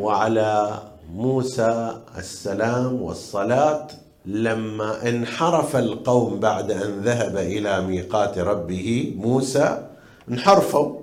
وعلى 0.03 0.83
موسى 1.15 2.01
السلام 2.19 3.03
والصلاة 3.03 3.87
لما 4.27 5.09
انحرف 5.09 5.77
القوم 5.77 6.41
بعد 6.41 6.71
أن 6.71 7.01
ذهب 7.05 7.37
إلى 7.37 7.81
ميقات 7.81 8.39
ربه 8.39 9.15
موسى 9.17 9.89
انحرفوا. 10.31 10.95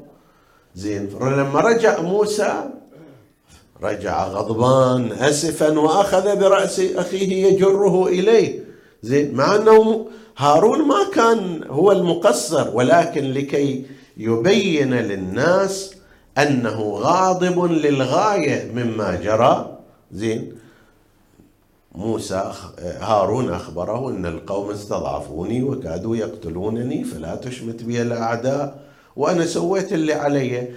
زين. 0.76 1.10
لما 1.22 1.60
رجع 1.60 2.02
موسى 2.02 2.64
رجع 3.84 4.28
غضبان 4.28 5.12
اسفا 5.12 5.80
وأخذ 5.80 6.36
برأس 6.40 6.80
أخيه 6.80 7.46
يجره 7.46 8.08
إليه. 8.08 8.64
زين. 9.04 9.36
مع 9.36 9.56
أنه 9.56 10.08
هارون 10.38 10.88
ما 10.88 11.06
كان 11.16 11.64
هو 11.70 11.92
المقصر 11.92 12.76
ولكن 12.76 13.34
لكي 13.34 13.86
يبين 14.18 14.94
للناس 14.94 15.99
أنه 16.38 16.82
غاضب 16.82 17.64
للغاية 17.66 18.72
مما 18.72 19.16
جرى. 19.16 19.78
زين. 20.12 20.54
موسى 21.96 22.52
هارون 23.02 23.54
أخبره 23.54 24.10
أن 24.10 24.26
القوم 24.26 24.72
استضعفوني 24.72 25.64
وكادوا 25.64 26.16
يقتلونني 26.16 27.04
فلا 27.04 27.36
تشمت 27.36 27.84
بي 27.84 28.02
الأعداء 28.02 28.80
وأنا 29.16 29.46
سويت 29.46 29.94
اللي 29.94 30.14
علي. 30.14 30.68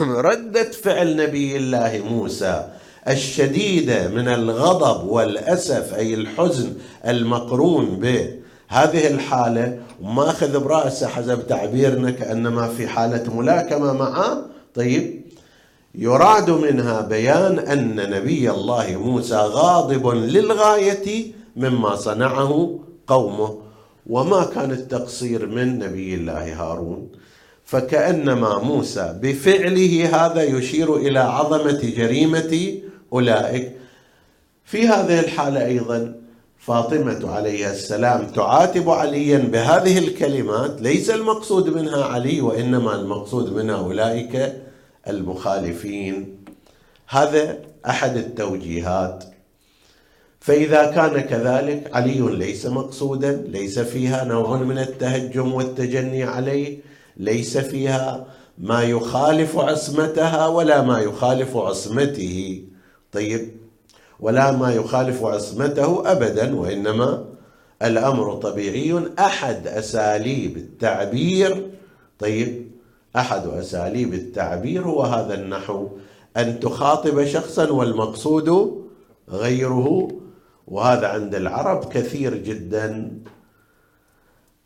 ردة 0.00 0.70
فعل 0.70 1.16
نبي 1.16 1.56
الله 1.56 2.02
موسى 2.08 2.68
الشديده 3.08 4.08
من 4.08 4.28
الغضب 4.28 5.08
والأسف 5.08 5.94
أي 5.94 6.14
الحزن 6.14 6.72
المقرون 7.06 7.86
بهذه 7.86 9.06
الحالة 9.06 9.78
وماخذ 10.00 10.64
برأسه 10.64 11.06
حسب 11.06 11.46
تعبيرنا 11.46 12.10
كأنما 12.10 12.68
في 12.68 12.88
حالة 12.88 13.36
ملاكمة 13.36 13.92
معه 13.92 14.46
طيب. 14.74 15.20
يراد 15.94 16.50
منها 16.50 17.00
بيان 17.00 17.58
أن 17.58 18.10
نبي 18.10 18.50
الله 18.50 18.96
موسى 18.96 19.36
غاضب 19.36 20.06
للغاية 20.08 21.32
مما 21.56 21.96
صنعه 21.96 22.78
قومه 23.06 23.58
وما 24.06 24.44
كان 24.44 24.70
التقصير 24.70 25.46
من 25.46 25.78
نبي 25.78 26.14
الله 26.14 26.54
هارون. 26.62 27.08
فكأنما 27.64 28.58
موسى 28.58 29.18
بفعله 29.22 30.10
هذا 30.12 30.42
يشير 30.42 30.96
إلى 30.96 31.18
عظمة 31.18 31.80
جريمة 31.96 32.74
أولئك. 33.12 33.72
في 34.64 34.88
هذه 34.88 35.20
الحالة 35.20 35.66
أيضا 35.66 36.19
فاطمة 36.60 37.30
عليها 37.30 37.72
السلام 37.72 38.26
تعاتب 38.26 38.90
عليا 38.90 39.38
بهذه 39.38 39.98
الكلمات 39.98 40.80
ليس 40.80 41.10
المقصود 41.10 41.68
منها 41.68 42.04
علي 42.04 42.40
وإنما 42.40 42.94
المقصود 42.94 43.52
منها 43.52 43.76
اولئك 43.76 44.52
المخالفين. 45.08 46.36
هذا 47.08 47.58
أحد 47.88 48.16
التوجيهات. 48.16 49.24
فإذا 50.40 50.86
كان 50.86 51.20
كذلك 51.20 51.90
علي 51.94 52.20
ليس 52.20 52.66
مقصودا 52.66 53.44
ليس 53.48 53.78
فيها 53.78 54.24
نوع 54.24 54.56
من 54.56 54.78
التهجم 54.78 55.52
والتجني 55.54 56.24
عليه 56.24 56.78
ليس 57.16 57.58
فيها 57.58 58.26
ما 58.58 58.82
يخالف 58.82 59.58
عصمتها 59.58 60.46
ولا 60.46 60.82
ما 60.82 60.98
يخالف 61.00 61.56
عصمته. 61.56 62.62
طيب 63.12 63.59
ولا 64.20 64.50
ما 64.50 64.74
يخالف 64.74 65.24
عصمته 65.24 66.12
ابدا 66.12 66.56
وإنما 66.56 67.24
الأمر 67.82 68.34
طبيعي. 68.34 69.00
أحد 69.18 69.66
أساليب 69.66 70.56
التعبير 70.56 71.66
طيب 72.18 72.70
أحد 73.16 73.46
أساليب 73.46 74.14
التعبير 74.14 74.82
هو 74.82 75.02
هذا 75.02 75.34
النحو 75.34 75.88
أن 76.36 76.60
تخاطب 76.60 77.24
شخصا 77.24 77.70
والمقصود 77.70 78.78
غيره. 79.30 80.08
وهذا 80.68 81.06
عند 81.06 81.34
العرب 81.34 81.84
كثير 81.84 82.34
جدا. 82.34 83.10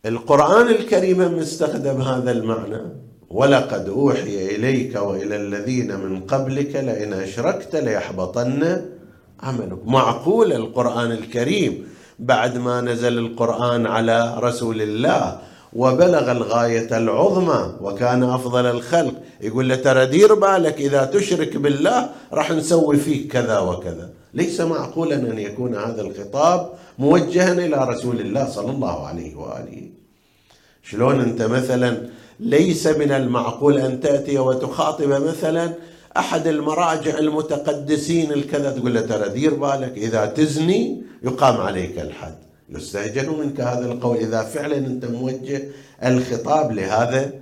القرآن 0.06 0.68
الكريم 0.68 1.38
مستخدم 1.38 2.00
هذا 2.00 2.30
المعنى 2.30 2.82
ولقد 3.30 3.88
أوحي 3.88 4.56
إليك 4.56 4.96
وإلى 4.96 5.36
الذين 5.36 5.96
من 5.96 6.20
قبلك 6.20 6.76
لئن 6.76 7.12
أشركت 7.12 7.76
ليحبطن 7.76 8.84
عملك 9.42 9.86
معقول 9.86 10.52
القرآن 10.52 11.12
الكريم 11.12 11.86
بعد 12.18 12.58
ما 12.58 12.80
نزل 12.80 13.18
القرآن 13.18 13.86
على 13.86 14.34
رسول 14.38 14.82
الله 14.82 15.38
وبلغ 15.72 16.32
الغاية 16.32 16.98
العظمى 16.98 17.74
وكان 17.80 18.22
أفضل 18.22 18.66
الخلق 18.66 19.14
يقول 19.40 19.68
له 19.68 19.76
ترى 19.76 20.06
دير 20.06 20.34
بالك 20.34 20.80
إذا 20.80 21.04
تشرك 21.04 21.56
بالله 21.56 22.10
راح 22.32 22.50
نسوي 22.50 22.96
فيك 22.96 23.32
كذا 23.32 23.58
وكذا. 23.58 24.10
ليس 24.34 24.60
معقولا 24.60 25.16
أن 25.16 25.38
يكون 25.38 25.74
هذا 25.74 26.02
الخطاب 26.02 26.68
موجها 26.98 27.52
إلى 27.52 27.88
رسول 27.88 28.20
الله 28.20 28.48
صلى 28.48 28.70
الله 28.70 29.06
عليه 29.06 29.36
وآله. 29.36 29.82
شلون 30.82 31.20
أنت 31.20 31.42
مثلا 31.42 32.08
ليس 32.40 32.86
من 32.86 33.12
المعقول 33.12 33.78
أن 33.78 34.00
تأتي 34.00 34.38
وتخاطب 34.38 35.08
مثلا 35.08 35.72
أحد 36.16 36.46
المراجع 36.46 37.18
المتقدسين 37.18 38.32
الكذا 38.32 38.70
تقول 38.70 38.94
له 38.94 39.00
ترى 39.00 39.28
دير 39.28 39.54
بالك 39.54 39.92
إذا 39.96 40.26
تزني 40.26 41.02
يقام 41.22 41.56
عليك 41.56 41.98
الحد. 41.98 42.34
يستهجن 42.68 43.38
منك 43.38 43.60
هذا 43.60 43.92
القول. 43.92 44.16
إذا 44.16 44.42
فعلا 44.42 44.76
أنت 44.76 45.04
موجه 45.04 45.62
الخطاب 46.04 46.72
لهذا 46.72 47.32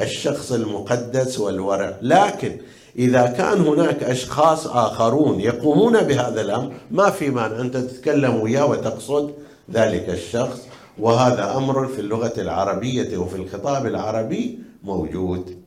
الشخص 0.00 0.52
المقدس 0.52 1.38
والورع. 1.38 1.96
لكن 2.02 2.56
إذا 2.98 3.26
كان 3.26 3.60
هناك 3.60 4.02
أشخاص 4.02 4.66
آخرون 4.66 5.40
يقومون 5.40 6.00
بهذا 6.02 6.40
الأمر 6.40 6.72
ما 6.90 7.10
في 7.10 7.30
مانع 7.30 7.60
أنت 7.60 7.76
تتكلم 7.76 8.40
وياه 8.40 8.66
وتقصد 8.66 9.34
ذلك 9.72 10.10
الشخص. 10.10 10.60
وهذا 10.98 11.56
أمر 11.56 11.88
في 11.88 12.00
اللغة 12.00 12.32
العربية 12.38 13.18
وفي 13.18 13.36
الخطاب 13.36 13.86
العربي 13.86 14.58
موجود. 14.84 15.63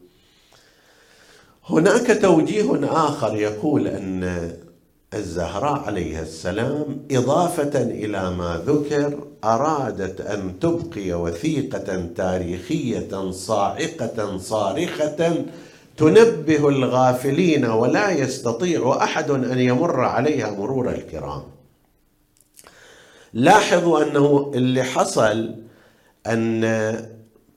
هناك 1.69 2.21
توجيه 2.21 2.79
آخر 2.83 3.35
يقول 3.35 3.87
أن 3.87 4.51
الزهراء 5.13 5.79
عليها 5.79 6.21
السلام 6.21 7.05
إضافة 7.11 7.81
إلى 7.81 8.31
ما 8.31 8.61
ذكر 8.65 9.19
أرادت 9.43 10.21
أن 10.21 10.59
تبقي 10.59 11.13
وثيقة 11.13 12.09
تاريخية 12.15 13.31
صاعقة 13.31 14.37
صارخة 14.37 15.45
تنبه 15.97 16.69
الغافلين 16.69 17.65
ولا 17.65 18.11
يستطيع 18.11 18.97
أحد 19.03 19.31
أن 19.31 19.59
يمر 19.59 19.99
عليها 20.01 20.51
مرور 20.51 20.89
الكرام. 20.89 21.43
لاحظوا 23.33 24.03
أنه 24.03 24.51
اللي 24.55 24.83
حصل 24.83 25.55
أن 26.27 26.63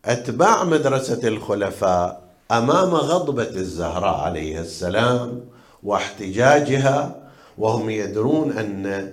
أتباع 0.05 0.65
مدرسة 0.65 1.29
الخلفاء 1.29 2.20
أمام 2.51 2.95
غضبة 2.95 3.43
الزهراء 3.49 4.21
عليها 4.21 4.61
السلام 4.61 5.41
واحتجاجها 5.83 7.17
وهم 7.59 7.91
يدرون 7.91 8.53
أن 8.53 9.13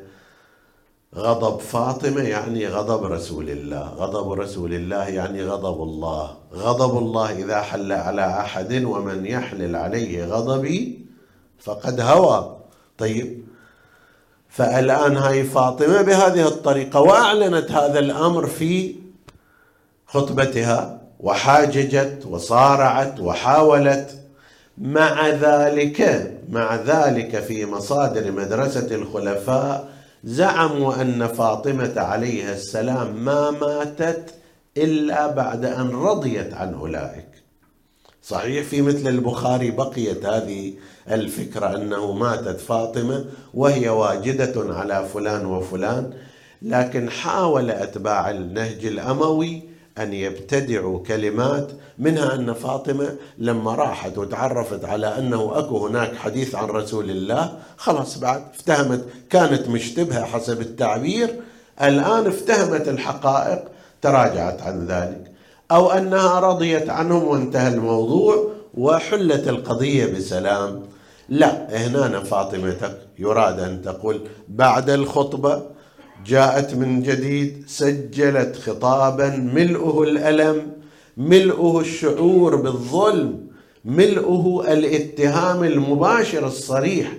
غضب 1.16 1.60
فاطمة 1.60 2.22
يعني 2.22 2.68
غضب 2.68 3.04
رسول 3.04 3.50
الله، 3.50 3.88
غضب 3.88 4.32
رسول 4.32 4.74
الله 4.74 5.08
يعني 5.08 5.44
غضب 5.44 5.84
الله، 5.84 6.38
غضب 6.54 6.98
الله 6.98 7.32
إذا 7.32 7.62
حل 7.62 7.92
على 7.92 8.40
أحد 8.40 8.84
ومن 8.84 9.26
يحلل 9.26 9.76
عليه 9.76 10.26
غضبي 10.26 11.06
فقد 11.60 12.02
هوى. 12.02 12.58
طيب 12.98 13.48
فالآن 14.50 15.18
هاي 15.18 15.44
فاطمة 15.44 16.02
بهذه 16.02 16.48
الطريقة 16.48 17.02
وأعلنت 17.02 17.72
هذا 17.72 18.00
الأمر 18.00 18.48
في 18.48 18.96
خطبتها. 20.08 20.97
وحاججت 21.20 22.26
وصارعت 22.30 23.20
وحاولت 23.20 24.18
مع 24.78 25.28
ذلك 25.28 26.32
مع 26.50 26.76
ذلك 26.76 27.40
في 27.40 27.66
مصادر 27.66 28.32
مدرسة 28.32 28.96
الخلفاء 28.96 29.90
زعموا 30.24 31.02
أن 31.02 31.28
فاطمة 31.28 31.94
عليها 31.98 32.54
السلام 32.54 33.26
ما 33.26 33.52
ماتت 33.52 34.34
إلا 34.78 35.28
بعد 35.28 35.66
أن 35.66 35.90
رضيت 35.90 36.54
عن 36.54 36.74
أولئك. 36.74 37.28
صحيح 38.24 38.66
في 38.66 38.82
مثل 38.82 39.08
البخاري 39.08 39.72
بقيت 39.72 40.26
هذه 40.26 40.74
الفكرة 41.12 41.76
أنه 41.76 42.12
ماتت 42.12 42.60
فاطمة 42.60 43.26
وهي 43.54 43.90
واجدة 43.90 44.74
على 44.74 45.06
فلان 45.14 45.46
وفلان 45.46 46.14
لكن 46.62 47.10
حاول 47.10 47.72
أتباع 47.72 48.30
النهج 48.30 48.86
الأموي 48.86 49.62
أن 50.00 50.14
يبتدعوا 50.14 51.00
كلمات 51.00 51.72
منها 52.00 52.36
أن 52.36 52.54
فاطمة 52.54 53.16
لما 53.38 53.76
راحت 53.76 54.18
وتعرفت 54.18 54.86
على 54.86 55.18
أنه 55.18 55.52
أكو 55.56 55.88
هناك 55.88 56.16
حديث 56.16 56.56
عن 56.56 56.68
رسول 56.68 57.10
الله 57.10 57.58
خلاص 57.78 58.18
بعد 58.18 58.44
افتهمت 58.54 59.06
كانت 59.30 59.68
مشتبهة 59.68 60.24
حسب 60.24 60.62
التعبير 60.62 61.36
الآن 61.82 62.28
افتهمت 62.28 62.88
الحقائق 62.88 63.64
تراجعت 64.02 64.62
عن 64.62 64.86
ذلك. 64.88 65.32
أو 65.72 65.92
أنها 65.92 66.40
رضيت 66.40 66.90
عنهم 66.90 67.24
وانتهى 67.24 67.68
الموضوع 67.68 68.52
وحلت 68.78 69.48
القضية 69.48 70.06
بسلام. 70.06 70.82
لا 71.30 71.68
هنا 71.88 72.24
فاطمتك 72.24 72.98
يراد 73.20 73.60
أن 73.60 73.82
تقول 73.82 74.22
بعد 74.48 74.90
الخطبة 74.90 75.77
جاءت 76.26 76.74
من 76.74 77.04
جديد 77.04 77.64
سجلت 77.68 78.56
خطابا 78.56 79.30
ملؤه 79.30 80.04
الألم 80.04 80.72
ملؤه 81.18 81.82
الشعور 81.82 82.56
بالظلم 82.56 83.48
ملؤه 83.86 84.74
الاتهام 84.74 85.64
المباشر 85.64 86.48
الصريح 86.48 87.14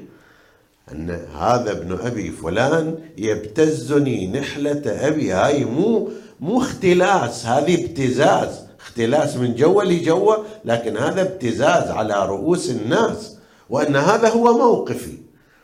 أن 0.92 1.10
هذا 1.38 1.72
ابن 1.72 1.98
أبي 2.06 2.30
فلان 2.30 2.98
يبتزني 3.18 4.26
نحلة 4.26 4.82
أبي 4.86 5.32
هاي 5.32 5.64
مو 5.64 6.10
مو 6.40 6.58
اختلاس 6.58 7.46
هذه 7.46 7.84
ابتزاز. 7.84 8.68
اختلاس 8.80 9.36
من 9.36 9.54
جوة 9.54 9.84
لجوة 9.84 10.44
لكن 10.64 10.96
هذا 10.96 11.22
ابتزاز 11.22 11.90
على 11.90 12.26
رؤوس 12.26 12.70
الناس 12.70 13.36
وأن 13.70 13.96
هذا 13.96 14.28
هو 14.28 14.58
موقفي 14.58 15.18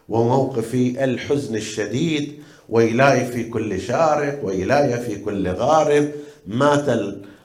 وموقفي 0.08 1.04
الحزن 1.04 1.56
الشديد 1.56 2.32
وإلهي 2.68 3.24
في 3.26 3.44
كل 3.44 3.80
شارق 3.80 4.44
وإلهي 4.44 5.00
في 5.00 5.16
كل 5.16 5.48
غارب 5.48 6.10
مات 6.46 6.88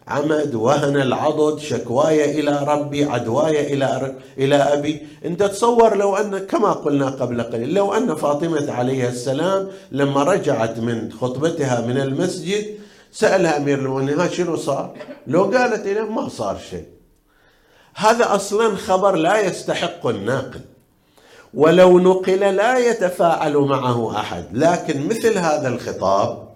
عمد 0.08 0.55
وهن 0.55 0.97
العضد 1.01 1.60
شكواي 1.60 2.39
إلى 2.39 2.65
ربي 2.67 3.03
عدواي 3.05 3.73
إلى 3.73 4.15
إلى 4.38 4.55
أبي. 4.55 5.08
أنت 5.25 5.43
تصور 5.43 5.97
لو 5.97 6.15
أن 6.15 6.38
كما 6.38 6.71
قلنا 6.71 7.10
قبل 7.10 7.41
قليل 7.41 7.73
لو 7.73 7.93
أن 7.93 8.15
فاطمة 8.15 8.71
عليه 8.71 9.08
السلام 9.10 9.67
لما 9.91 10.23
رجعت 10.23 10.79
من 10.79 11.12
خطبتها 11.12 11.82
من 11.82 11.97
المسجد 11.97 12.65
سألها 13.12 13.58
أمير 13.58 13.79
المؤمنين 13.79 14.29
شنو 14.29 14.55
صار؟ 14.55 14.95
لو 15.27 15.43
قالت 15.43 15.86
إليه 15.86 16.01
ما 16.01 16.29
صار 16.29 16.58
شيء. 16.69 16.86
هذا 17.95 18.36
أصلا 18.36 18.75
خبر 18.75 19.15
لا 19.15 19.39
يستحق 19.39 20.08
الناقل 20.08 20.62
ولو 21.53 21.99
نقل 21.99 22.39
لا 22.39 22.77
يتفاعل 22.77 23.57
معه 23.57 24.19
أحد. 24.19 24.45
لكن 24.53 25.07
مثل 25.07 25.38
هذا 25.38 25.67
الخطاب 25.67 26.47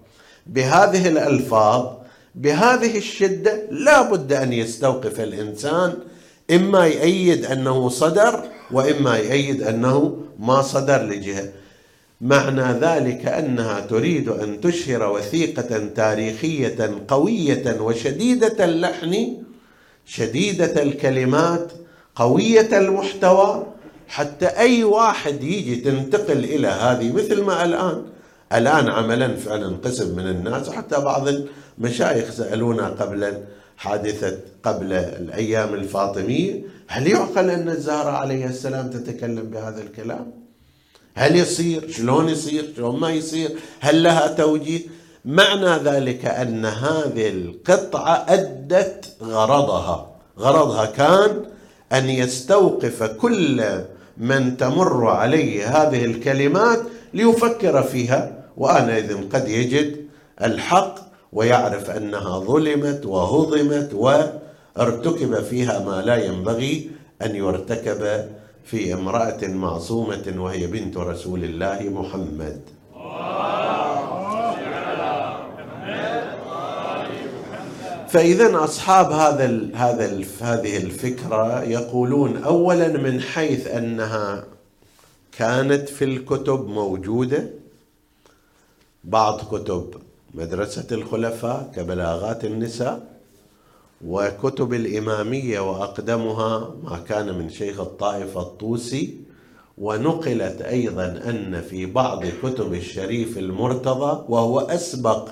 بهذه 0.46 1.08
الألفاظ 1.08 1.86
بهذه 2.34 2.98
الشدة 2.98 3.62
لا 3.70 4.02
بد 4.02 4.32
أن 4.32 4.52
يستوقف 4.52 5.20
الإنسان. 5.20 5.94
إما 6.50 6.86
يأيد 6.86 7.44
أنه 7.44 7.88
صدر 7.88 8.44
وإما 8.72 9.18
يأيد 9.18 9.62
أنه 9.62 10.16
ما 10.38 10.62
صدر 10.62 11.02
لجهة. 11.02 11.48
معنى 12.20 12.78
ذلك 12.80 13.26
أنها 13.26 13.80
تريد 13.80 14.28
أن 14.28 14.60
تشهر 14.60 15.12
وثيقة 15.12 15.88
تاريخية 15.96 16.90
قوية 17.08 17.80
وشديدة 17.80 18.64
اللحن 18.64 19.36
شديدة 20.06 20.82
الكلمات 20.82 21.72
قوية 22.14 22.78
المحتوى 22.78 23.66
حتى 24.14 24.46
أي 24.46 24.84
واحد 24.84 25.42
يجي 25.42 25.76
تنتقل 25.76 26.44
إلى 26.44 26.68
هذه 26.68 27.12
مثل 27.12 27.42
ما 27.42 27.64
الآن. 27.64 28.02
الآن 28.52 28.88
عملا 28.88 29.36
فعلا 29.36 29.76
قسم 29.84 30.16
من 30.16 30.28
الناس 30.28 30.68
وحتى 30.68 31.00
بعض 31.00 31.28
المشايخ 31.28 32.30
سألونا 32.30 32.88
قبل 32.88 33.32
حادثة 33.76 34.38
قبل 34.62 34.92
الأيام 34.92 35.74
الفاطمية 35.74 36.62
هل 36.86 37.06
يعقل 37.06 37.50
أن 37.50 37.68
الزهراء 37.68 38.14
عليه 38.14 38.46
السلام 38.46 38.90
تتكلم 38.90 39.50
بهذا 39.50 39.82
الكلام؟ 39.82 40.32
هل 41.14 41.36
يصير؟ 41.36 41.90
شلون 41.90 42.28
يصير؟ 42.28 42.72
شلون 42.76 43.00
ما 43.00 43.10
يصير؟ 43.10 43.50
هل 43.80 44.02
لها 44.02 44.26
توجيه؟ 44.28 44.80
معنى 45.24 45.82
ذلك 45.84 46.26
أن 46.26 46.64
هذه 46.64 47.28
القطعة 47.28 48.26
أدت 48.28 49.16
غرضها. 49.22 50.10
غرضها 50.38 50.86
كان 50.86 51.44
أن 51.92 52.10
يستوقف 52.10 53.02
كل 53.02 53.62
من 54.18 54.56
تمر 54.56 55.06
عليه 55.06 55.66
هذه 55.66 56.04
الكلمات 56.04 56.80
ليفكر 57.14 57.82
فيها 57.82 58.44
وآنئذ 58.56 59.28
قد 59.28 59.48
يجد 59.48 59.96
الحق 60.42 60.94
ويعرف 61.32 61.90
أنها 61.90 62.38
ظلمت 62.38 63.06
وهضمت 63.06 63.94
وارتكب 63.94 65.42
فيها 65.42 65.78
ما 65.78 66.02
لا 66.02 66.24
ينبغي 66.24 66.90
أن 67.22 67.36
يرتكب 67.36 68.28
في 68.64 68.94
امرأة 68.94 69.46
معصومة 69.46 70.34
وهي 70.36 70.66
بنت 70.66 70.96
رسول 70.96 71.44
الله 71.44 71.78
محمد. 71.82 72.60
فإذا 78.14 78.64
أصحاب 78.64 79.12
هذا 79.12 79.68
هذا 79.74 80.24
هذه 80.40 80.76
الفكرة 80.76 81.62
يقولون 81.62 82.36
أولا 82.36 82.88
من 82.88 83.20
حيث 83.20 83.66
أنها 83.66 84.44
كانت 85.32 85.88
في 85.88 86.04
الكتب 86.04 86.66
موجودة 86.68 87.50
بعض 89.04 89.40
كتب 89.40 89.94
مدرسة 90.34 90.86
الخلفاء 90.92 91.72
كبلاغات 91.76 92.44
النساء 92.44 93.06
وكتب 94.06 94.74
الإمامية 94.74 95.60
وأقدمها 95.60 96.74
ما 96.84 96.98
كان 97.08 97.38
من 97.38 97.50
شيخ 97.50 97.80
الطائفة 97.80 98.40
الطوسي 98.40 99.20
ونقلت 99.78 100.62
أيضا 100.62 101.06
أن 101.06 101.62
في 101.70 101.86
بعض 101.86 102.24
كتب 102.42 102.74
الشريف 102.74 103.38
المرتضى 103.38 104.24
وهو 104.28 104.60
أسبق 104.60 105.30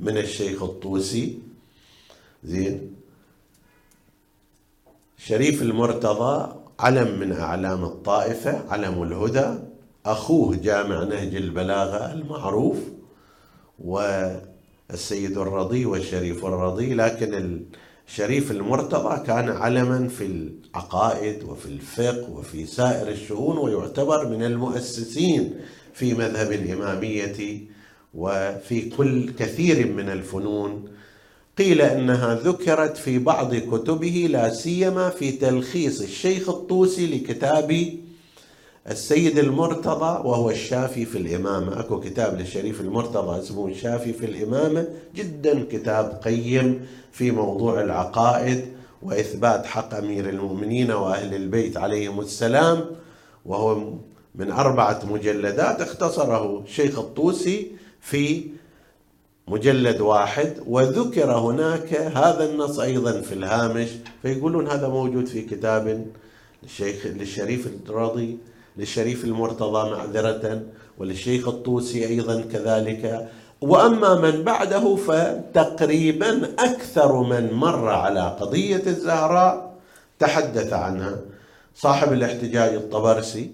من 0.00 0.18
الشيخ 0.18 0.62
الطوسي 0.62 1.53
زين. 2.44 2.94
شريف 5.18 5.62
المرتضى 5.62 6.54
علم 6.80 7.18
من 7.20 7.32
أعلام 7.32 7.84
الطائفة 7.84 8.72
علم 8.72 9.02
الهدى. 9.02 9.58
أخوه 10.06 10.56
جامع 10.56 11.04
نهج 11.04 11.34
البلاغة 11.36 12.12
المعروف 12.12 12.78
والسيد 13.78 15.38
الرضي 15.38 15.86
والشريف 15.86 16.44
الرضي. 16.44 16.94
لكن 16.94 17.60
الشريف 18.08 18.50
المرتضى 18.50 19.26
كان 19.26 19.48
علما 19.48 20.08
في 20.08 20.26
العقائد 20.26 21.42
وفي 21.42 21.66
الفقه 21.66 22.30
وفي 22.30 22.66
سائر 22.66 23.08
الشؤون 23.08 23.58
ويعتبر 23.58 24.28
من 24.28 24.44
المؤسسين 24.44 25.60
في 25.94 26.14
مذهب 26.14 26.52
الإمامية 26.52 27.60
وفي 28.14 28.90
كل 28.90 29.30
كثير 29.30 29.92
من 29.92 30.08
الفنون 30.10 30.93
قيل 31.58 31.80
إنها 31.80 32.34
ذكرت 32.34 32.96
في 32.96 33.18
بعض 33.18 33.54
كتبه 33.54 34.26
لا 34.30 34.54
سيما 34.54 35.10
في 35.10 35.32
تلخيص 35.32 36.00
الشيخ 36.00 36.48
الطوسي 36.48 37.06
لكتاب 37.06 37.88
السيد 38.90 39.38
المرتضى 39.38 40.28
وهو 40.28 40.50
الشافي 40.50 41.04
في 41.04 41.18
الإمامة. 41.18 41.80
أكو 41.80 42.00
كتاب 42.00 42.38
للشريف 42.38 42.80
المرتضى 42.80 43.38
اسمه 43.38 43.68
الشافي 43.68 44.12
في 44.12 44.26
الإمامة. 44.26 44.88
جدا 45.14 45.64
كتاب 45.72 46.20
قيم 46.24 46.86
في 47.12 47.30
موضوع 47.30 47.80
العقائد 47.80 48.64
وإثبات 49.02 49.66
حق 49.66 49.94
أمير 49.94 50.28
المؤمنين 50.28 50.90
وأهل 50.90 51.34
البيت 51.34 51.76
عليهم 51.76 52.20
السلام 52.20 52.84
وهو 53.46 53.92
من 54.34 54.50
أربعة 54.50 55.00
مجلدات 55.10 55.80
اختصره 55.80 56.62
الشيخ 56.66 56.98
الطوسي 56.98 57.70
في 58.00 58.42
مجلد 59.48 60.00
واحد 60.00 60.52
وذكر 60.66 61.32
هناك 61.32 61.94
هذا 61.94 62.44
النص 62.50 62.78
أيضا 62.78 63.20
في 63.20 63.32
الهامش 63.32 63.88
فيقولون 64.22 64.68
هذا 64.68 64.88
موجود 64.88 65.26
في 65.26 65.42
كتاب 65.42 66.06
للشيخ 66.62 67.06
للشريف 67.06 67.68
الراضي 67.88 68.38
للشريف 68.76 69.24
المرتضى 69.24 69.90
معذرة 69.90 70.62
وللشيخ 70.98 71.48
الطوسي 71.48 72.06
أيضا 72.06 72.40
كذلك. 72.40 73.28
وأما 73.60 74.14
من 74.14 74.42
بعده 74.42 74.96
فتقريبا 74.96 76.54
أكثر 76.58 77.22
من 77.22 77.52
مر 77.52 77.88
على 77.88 78.36
قضية 78.40 78.82
الزهراء 78.86 79.74
تحدث 80.18 80.72
عنها. 80.72 81.20
صاحب 81.74 82.12
الاحتجاج 82.12 82.74
الطبرسي 82.74 83.50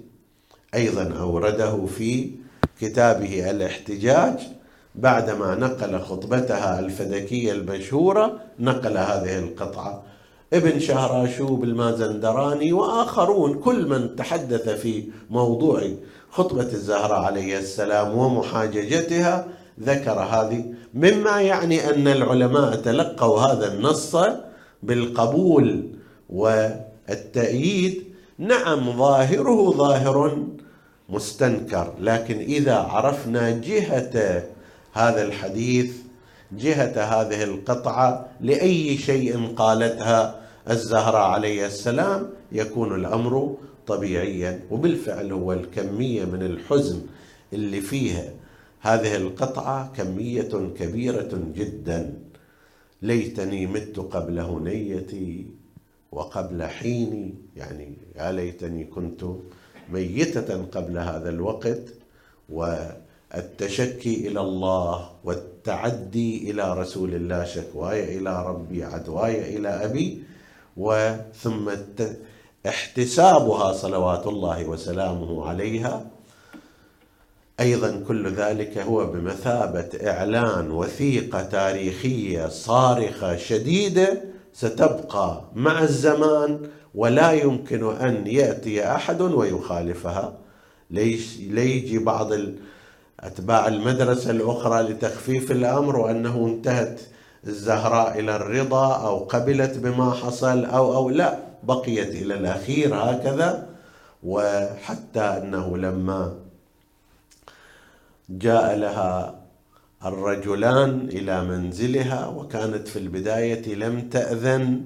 أيضا 0.75 1.15
أورده 1.21 1.87
في 1.87 2.31
كتابه 2.81 3.51
الاحتجاج. 3.51 4.60
بعدما 4.95 5.55
نقل 5.55 5.99
خطبتها 6.01 6.79
الفدكية 6.79 7.53
المشهورة 7.53 8.41
نقل 8.59 8.97
هذه 8.97 9.39
القطعة. 9.39 10.03
ابن 10.53 10.81
شهراشوب 10.81 11.65
المازندراني 11.65 12.73
وآخرون 12.73 13.55
كل 13.55 13.89
من 13.89 14.17
تحدث 14.17 14.69
في 14.69 15.05
موضوع 15.31 15.83
خطبة 16.31 16.63
الزهراء 16.63 17.21
عليه 17.21 17.59
السلام 17.59 18.19
ومحاججتها 18.19 19.47
ذكر 19.81 20.19
هذه. 20.19 20.65
مما 20.95 21.41
يعني 21.41 21.91
أن 21.91 22.09
العلماء 22.09 22.75
تلقوا 22.77 23.41
هذا 23.41 23.73
النص 23.73 24.17
بالقبول 24.83 25.89
والتأييد. 26.31 28.05
نعم 28.39 28.99
ظاهره 28.99 29.71
ظاهر 29.71 30.39
مستنكر 31.09 31.93
لكن 32.01 32.39
إذا 32.39 32.75
عرفنا 32.77 33.51
جهة 33.51 34.43
هذا 34.93 35.23
الحديث 35.23 35.97
جهة 36.53 37.03
هذه 37.03 37.43
القطعة 37.45 38.27
لأي 38.41 38.97
شيء 38.99 39.55
قالتها 39.57 40.41
الزهراء 40.71 41.31
عليه 41.31 41.67
السلام 41.67 42.31
يكون 42.53 42.95
الأمر 42.95 43.57
طبيعيا. 43.87 44.61
وبالفعل 44.71 45.33
هو 45.33 45.53
الكمية 45.53 46.25
من 46.25 46.43
الحزن 46.43 47.03
اللي 47.53 47.81
فيها 47.81 48.33
هذه 48.81 49.17
القطعة 49.17 49.93
كمية 49.97 50.73
كبيرة 50.79 51.43
جدا. 51.55 52.15
ليتني 53.03 53.67
مت 53.67 53.99
قبل 53.99 54.39
هنيتي 54.39 55.47
وقبل 56.13 56.63
حيني. 56.63 57.35
يعني 57.57 57.95
يا 58.17 58.33
ليتني 58.33 58.85
كنت 58.85 59.25
ميتة 59.93 60.65
قبل 60.65 60.99
هذا 60.99 61.29
الوقت 61.29 61.83
و 62.49 62.77
التشكي 63.35 64.29
إلى 64.29 64.41
الله 64.41 65.11
والتعدي 65.25 66.51
إلى 66.51 66.75
رسول 66.75 67.15
الله 67.15 67.45
شكواي 67.45 68.19
إلى 68.19 68.47
ربي 68.47 68.85
عدواي 68.85 69.57
إلى 69.57 69.69
أبي 69.69 70.23
وثم 70.77 71.71
احتسابها 72.67 73.73
صلوات 73.73 74.27
الله 74.27 74.69
وسلامه 74.69 75.49
عليها. 75.49 76.07
أيضا 77.61 78.05
كل 78.09 78.33
ذلك 78.33 78.79
هو 78.79 79.07
بمثابة 79.07 79.89
إعلان 80.11 80.71
وثيقة 80.71 81.43
تاريخية 81.43 82.49
صارخة 82.49 83.37
شديدة 83.37 84.23
ستبقى 84.53 85.45
مع 85.55 85.83
الزمان 85.83 86.69
ولا 86.95 87.33
يمكن 87.33 87.97
أن 87.97 88.27
يأتي 88.27 88.87
أحد 88.87 89.21
ويخالفها. 89.21 90.39
ليجي 90.91 91.99
بعض 91.99 92.33
أتباع 93.21 93.69
المدرسة 93.69 94.31
الأخرى 94.31 94.83
لتخفيف 94.83 95.51
الأمر 95.51 95.97
وأنه 95.97 96.47
انتهت 96.47 97.01
الزهراء 97.47 98.19
إلى 98.21 98.37
الرضا 98.37 98.95
أو 99.07 99.19
قبلت 99.19 99.79
بما 99.79 100.11
حصل 100.13 100.65
أو 100.65 100.95
أو 100.95 101.11
لا 101.11 101.39
بقيت 101.63 102.09
إلى 102.09 102.35
الأخير 102.35 102.95
هكذا. 102.95 103.67
وحتى 104.23 105.21
أنه 105.21 105.77
لما 105.77 106.35
جاء 108.29 108.77
لها 108.77 109.41
الرجلان 110.05 111.09
إلى 111.13 111.45
منزلها 111.45 112.27
وكانت 112.27 112.89
في 112.89 112.99
البداية 112.99 113.75
لم 113.75 114.09
تأذن 114.09 114.81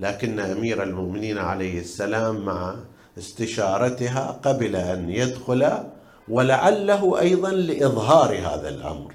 لكن 0.00 0.40
أمير 0.40 0.82
المؤمنين 0.82 1.38
عليه 1.38 1.80
السلام 1.80 2.44
مع 2.44 2.76
استشارتها 3.18 4.40
قبل 4.44 4.76
أن 4.76 5.10
يدخل 5.10 5.72
ولعله 6.28 7.20
أيضا 7.20 7.50
لإظهار 7.50 8.38
هذا 8.38 8.68
الأمر. 8.68 9.12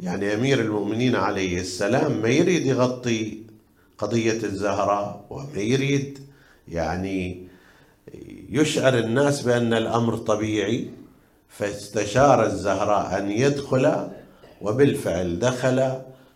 يعني 0.00 0.34
أمير 0.34 0.60
المؤمنين 0.60 1.16
عليه 1.16 1.60
السلام 1.60 2.22
ما 2.22 2.28
يريد 2.28 2.66
يغطي 2.66 3.38
قضية 3.98 4.42
الزهراء 4.44 5.24
وما 5.30 5.60
يريد 5.60 6.18
يعني 6.68 7.46
يشعر 8.50 8.98
الناس 8.98 9.42
بأن 9.42 9.74
الأمر 9.74 10.16
طبيعي 10.16 10.90
فاستشار 11.48 12.46
الزهراء 12.46 13.18
أن 13.18 13.30
يدخل 13.30 14.08
وبالفعل 14.62 15.38
دخل 15.38 15.92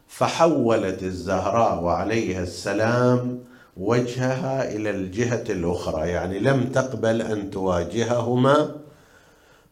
فحولت 0.09 1.03
الزهراء 1.03 1.83
وعليها 1.83 2.43
السلام 2.43 3.45
وجهها 3.77 4.75
إلى 4.75 4.91
الجهة 4.91 5.45
الأخرى. 5.51 6.09
يعني 6.09 6.39
لم 6.39 6.65
تقبل 6.65 7.23
أن 7.23 7.51
تواجههما. 7.51 8.77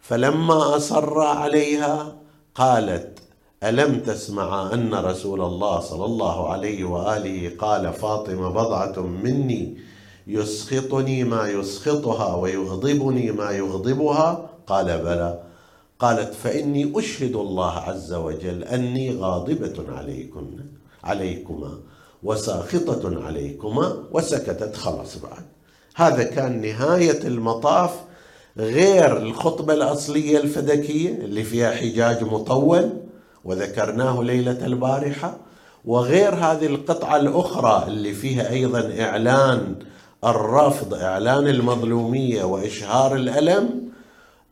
فلما 0.09 0.76
أصر 0.76 1.20
عليها 1.20 2.16
قالت 2.54 3.18
ألم 3.62 4.00
تسمع 4.00 4.72
أن 4.72 4.94
رسول 4.94 5.40
الله 5.40 5.80
صلى 5.80 6.04
الله 6.04 6.48
عليه 6.48 6.84
وآله 6.84 7.52
قال 7.59 7.92
فاطمة 7.92 8.48
بضعة 8.48 9.00
مني 9.00 9.78
يسخطني 10.26 11.24
ما 11.24 11.48
يسخطها 11.48 12.36
ويغضبني 12.36 13.32
ما 13.32 13.50
يغضبها؟ 13.50 14.50
قال 14.66 14.84
بلى. 14.84 15.42
قالت 15.98 16.34
فإني 16.34 16.92
أشهد 16.98 17.36
الله 17.36 17.72
عز 17.72 18.12
وجل 18.14 18.64
أني 18.64 19.16
غاضبة 19.16 19.84
عليكن 19.88 20.46
عليكما 21.04 21.78
وساخطة 22.22 23.24
عليكما 23.24 24.04
وسكتت 24.11 24.76
خلاص 24.76 25.18
بعد. 25.18 25.44
هذا 25.94 26.22
كان 26.22 26.61
نهاية 26.61 27.26
المطاف. 27.26 28.07
غير 28.59 29.16
الخطبة 29.16 29.74
الأصلية 29.74 30.38
الفدكية 30.38 31.11
اللي 31.14 31.42
فيها 31.44 31.70
حجاج 31.70 32.24
مطول 32.24 32.90
وذكرناه 33.44 34.22
ليلة 34.22 34.66
البارحة 34.66 35.36
وغير 35.84 36.34
هذه 36.34 36.66
القطعة 36.66 37.16
الأخرى 37.16 37.84
اللي 37.88 38.12
فيها 38.12 38.50
أيضا 38.50 38.92
إعلان 39.00 39.74
الرفض 40.24 40.94
إعلان 40.94 41.48
المظلومية 41.48 42.44
وإشهار 42.44 43.14
الألم 43.14 43.86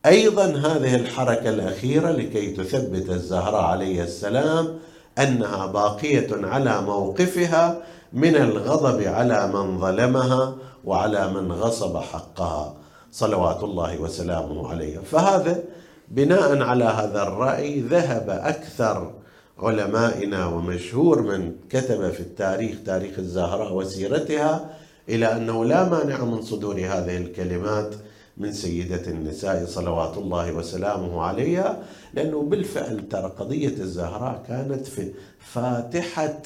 أيضا 0.05 0.45
هذه 0.45 0.95
الحركة 0.95 1.49
الأخيرة 1.49 2.11
لكي 2.11 2.51
تثبت 2.51 3.09
الزهراء 3.09 3.63
عليه 3.63 4.03
السلام 4.03 4.77
أنها 5.19 5.65
باقية 5.65 6.27
على 6.31 6.81
موقفها 6.81 7.81
من 8.13 8.35
الغضب 8.35 9.01
على 9.01 9.47
من 9.47 9.79
ظلمها 9.79 10.55
وعلى 10.85 11.27
من 11.27 11.51
غصب 11.51 11.97
حقها. 11.97 12.84
صلوات 13.15 13.63
الله 13.63 14.01
وسلامه 14.01 14.69
عليه. 14.69 14.97
فهذا 14.99 15.63
بناء 16.07 16.61
على 16.61 16.85
هذا 16.85 17.23
الرأي 17.23 17.79
ذهب 17.79 18.29
أكثر 18.29 19.13
علمائنا 19.59 20.45
ومشهور 20.45 21.21
من 21.21 21.55
كتب 21.69 22.11
في 22.11 22.19
التاريخ 22.19 22.75
تاريخ 22.85 23.19
الزهراء 23.19 23.73
وسيرتها 23.73 24.69
إلى 25.09 25.37
أنه 25.37 25.65
لا 25.65 25.89
مانع 25.89 26.23
من 26.23 26.41
صدور 26.41 26.75
هذه 26.75 27.17
الكلمات 27.17 27.95
من 28.37 28.51
سيدة 28.51 29.07
النساء 29.07 29.65
صلوات 29.65 30.17
الله 30.17 30.51
وسلامه 30.51 31.21
عليها 31.21 31.83
لأنه 32.13 32.41
بالفعل 32.41 33.09
ترى 33.09 33.31
قضية 33.39 33.77
الزهراء 33.77 34.43
كانت 34.47 34.87
في 34.87 35.11
فاتحة 35.39 36.41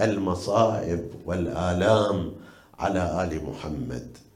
المصائب 0.00 1.04
والآلام 1.26 2.32
على 2.78 3.24
آل 3.24 3.44
محمد. 3.50 4.27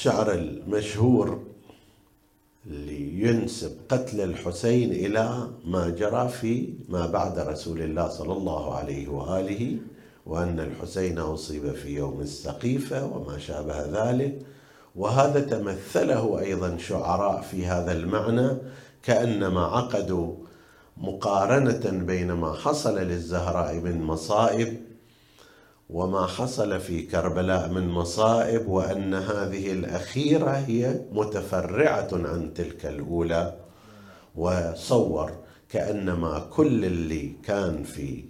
الشعر 0.00 0.32
المشهور 0.32 1.40
اللي 2.66 3.22
ينسب 3.22 3.72
قتل 3.88 4.20
الحسين 4.20 4.92
إلى 4.92 5.48
ما 5.64 5.88
جرى 5.88 6.28
في 6.28 6.74
ما 6.88 7.06
بعد 7.06 7.38
رسول 7.38 7.82
الله 7.82 8.08
صلى 8.08 8.32
الله 8.32 8.74
عليه 8.74 9.08
وآله 9.08 9.76
وأن 10.26 10.60
الحسين 10.60 11.18
أصيب 11.18 11.72
في 11.72 11.94
يوم 11.94 12.20
السقيفة 12.20 13.06
وما 13.06 13.38
شابه 13.38 14.10
ذلك. 14.10 14.38
وهذا 14.96 15.40
تمثله 15.40 16.40
أيضا 16.40 16.76
شعراء 16.76 17.40
في 17.40 17.66
هذا 17.66 17.92
المعنى 17.92 18.56
كأنما 19.02 19.66
عقدوا 19.66 20.34
مقارنة 20.96 22.04
بين 22.04 22.32
ما 22.32 22.52
حصل 22.52 22.98
للزهراء 22.98 23.74
من 23.74 24.02
مصائب 24.02 24.89
وما 25.92 26.26
حصل 26.26 26.80
في 26.80 27.02
كربلاء 27.02 27.68
من 27.68 27.88
مصائب 27.88 28.68
وأن 28.68 29.14
هذه 29.14 29.72
الأخيرة 29.72 30.50
هي 30.50 31.00
متفرعة 31.12 32.08
عن 32.12 32.54
تلك 32.54 32.86
الأولى. 32.86 33.56
وصور 34.36 35.32
كأنما 35.68 36.38
كل 36.50 36.84
اللي 36.84 37.32
كان 37.44 37.82
في 37.82 38.24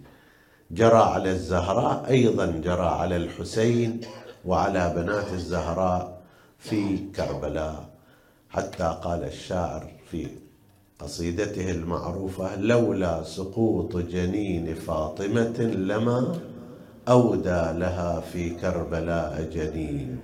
جرى 0.71 0.99
على 0.99 1.31
الزهراء 1.31 2.11
أيضا 2.11 2.47
جرى 2.47 2.87
على 2.87 3.17
الحسين 3.17 4.01
وعلى 4.45 4.93
بنات 4.97 5.33
الزهراء 5.33 6.21
في 6.59 6.97
كربلاء. 7.17 7.89
حتى 8.51 8.99
قال 9.03 9.25
الشاعر 9.25 9.91
في 10.11 10.27
قصيدته 10.99 11.71
المعروفة 11.71 12.57
لولا 12.57 13.23
سقوط 13.23 13.97
جنين 13.97 14.75
فاطمة 14.75 15.59
لما 15.61 16.39
أودى 17.09 17.79
لها 17.79 18.23
في 18.33 18.51
كربلاء 18.51 19.49
جنين. 19.53 20.19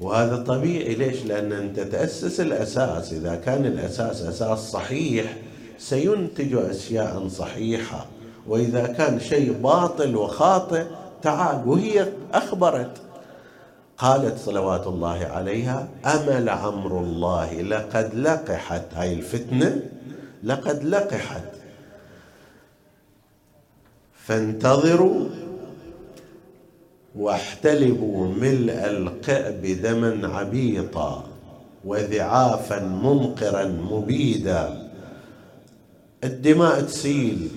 وهذا 0.00 0.36
طبيعي 0.36 0.94
ليش؟ 0.94 1.24
لأن 1.24 1.52
انت 1.52 1.80
تاسس 1.80 2.40
الأساس. 2.40 3.12
إذا 3.12 3.34
كان 3.34 3.64
الأساس 3.64 4.22
أساس 4.22 4.58
صحيح 4.58 5.36
سينتج 5.78 6.54
أشياء 6.54 7.28
صحيحة. 7.28 8.06
وإذا 8.46 8.86
كان 8.86 9.20
شيء 9.20 9.52
باطل 9.52 10.16
وخاطئ 10.16 10.84
تعال 11.22 11.68
وهي 11.68 12.12
أخبرت. 12.32 12.96
قالت 13.98 14.38
صلوات 14.38 14.86
الله 14.86 15.26
عليها 15.26 15.88
أمل 16.06 16.48
أمر 16.48 17.00
الله 17.00 17.62
لقد 17.62 18.14
لقحت. 18.14 18.84
هاي 18.94 19.12
الفتنة 19.12 19.80
لقد 20.44 20.84
لقحت. 20.84 21.55
فانتظروا 24.26 25.24
واحتلبوا 27.16 28.26
ملء 28.26 28.72
القئب 28.72 29.82
دما 29.82 30.28
عبيطا 30.28 31.24
وذعافا 31.84 32.78
منقرا 32.80 33.64
مبيدا. 33.64 34.88
الدماء 36.24 36.80
تسيل 36.80 37.48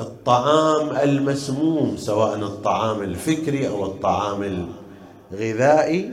الطعام 0.00 0.96
المسموم 0.96 1.96
سواء 1.96 2.36
الطعام 2.36 3.02
الفكري 3.02 3.68
أو 3.68 3.84
الطعام 3.84 4.66
الغذائي 5.32 6.10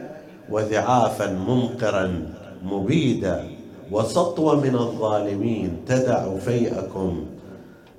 وذعافا 0.50 1.32
منقرا 1.32 2.34
مبيدا. 2.64 3.44
وسطوه 3.92 4.62
من 4.62 4.76
الظالمين 4.76 5.78
تدع 5.88 6.38
فيئكم 6.38 7.26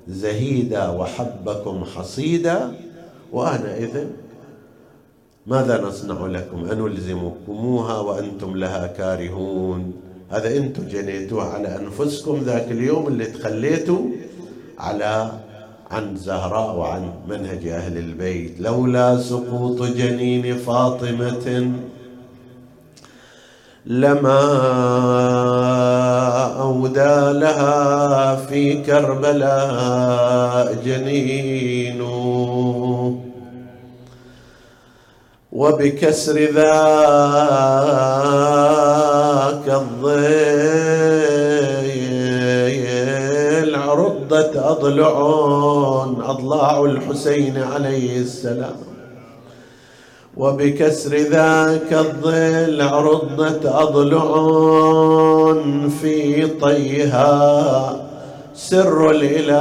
زهيدا 0.09 0.88
وحبكم 0.88 1.84
حصيدا. 1.84 2.74
وأنا 3.32 3.76
إذن 3.76 4.11
ماذا 5.46 5.80
نصنع 5.80 6.26
لكم؟ 6.26 6.64
أنلزمكموها 6.70 7.98
وأنتم 7.98 8.57
لها 8.57 8.86
كارهون. 8.86 9.92
هذا 10.30 10.57
أنتم 10.57 10.88
جنيتوها 10.88 11.44
على 11.44 11.78
أنفسكم 11.78 12.42
ذاك 12.44 12.70
اليوم 12.70 13.09
اللي 13.09 13.24
تخليتوا 13.24 14.00
على 14.78 15.32
عن 15.90 16.16
زهراء 16.16 16.76
وعن 16.76 17.11
منهج 17.28 17.66
أهل 17.66 17.98
البيت. 17.98 18.61
لولا 18.61 19.18
سقوط 19.18 19.82
جنين 19.82 20.57
فاطمة 20.57 21.72
لما 23.87 24.43
أودى 26.61 27.39
لها 27.39 28.37
في 28.37 28.82
كربلاء 28.82 30.74
جنين. 30.84 32.03
وبكسر 35.53 36.39
ذاك 36.39 36.66
الضيل 39.68 40.16
عرضت 43.74 44.57
أضلع 44.57 45.18
أضلاع 46.24 46.84
الحسين 46.84 47.62
عليه 47.72 48.20
السلام. 48.20 48.95
وبكسر 50.37 51.16
ذاك 51.16 51.93
الظل 51.93 52.82
عرضت 52.82 53.66
أضلع 53.66 54.26
في 56.03 56.47
طيها. 56.47 58.07
سر 58.55 59.11
الإله 59.11 59.57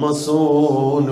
مصون 0.00 1.10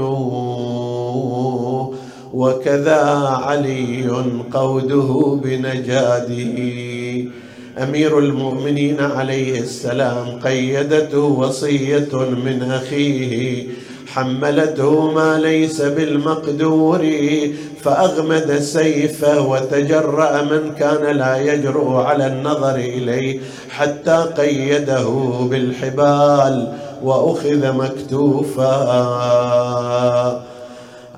وكذا 2.35 3.03
علي 3.47 4.11
قوده 4.53 5.39
بنجاده 5.45 6.59
أمير 7.83 8.19
المؤمنين 8.19 9.01
عليه 9.01 9.61
السلام 9.61 10.41
قيدته 10.45 11.19
وصية 11.19 12.09
من 12.45 12.63
أخيه. 12.73 13.67
حملته 14.15 15.11
ما 15.11 15.39
ليس 15.39 15.81
بالمقدور 15.81 17.07
فأغمد 17.83 18.59
سيفه 18.59 19.49
وتجرأ 19.49 20.43
من 20.43 20.75
كان 20.79 21.17
لا 21.17 21.37
يجرؤ 21.37 21.95
على 21.95 22.27
النظر 22.27 22.75
إليه 22.75 23.41
حتى 23.71 24.25
قيده 24.39 25.09
بالحبال 25.51 26.73
وأخذ 27.03 27.73
مكتوفا. 27.73 28.73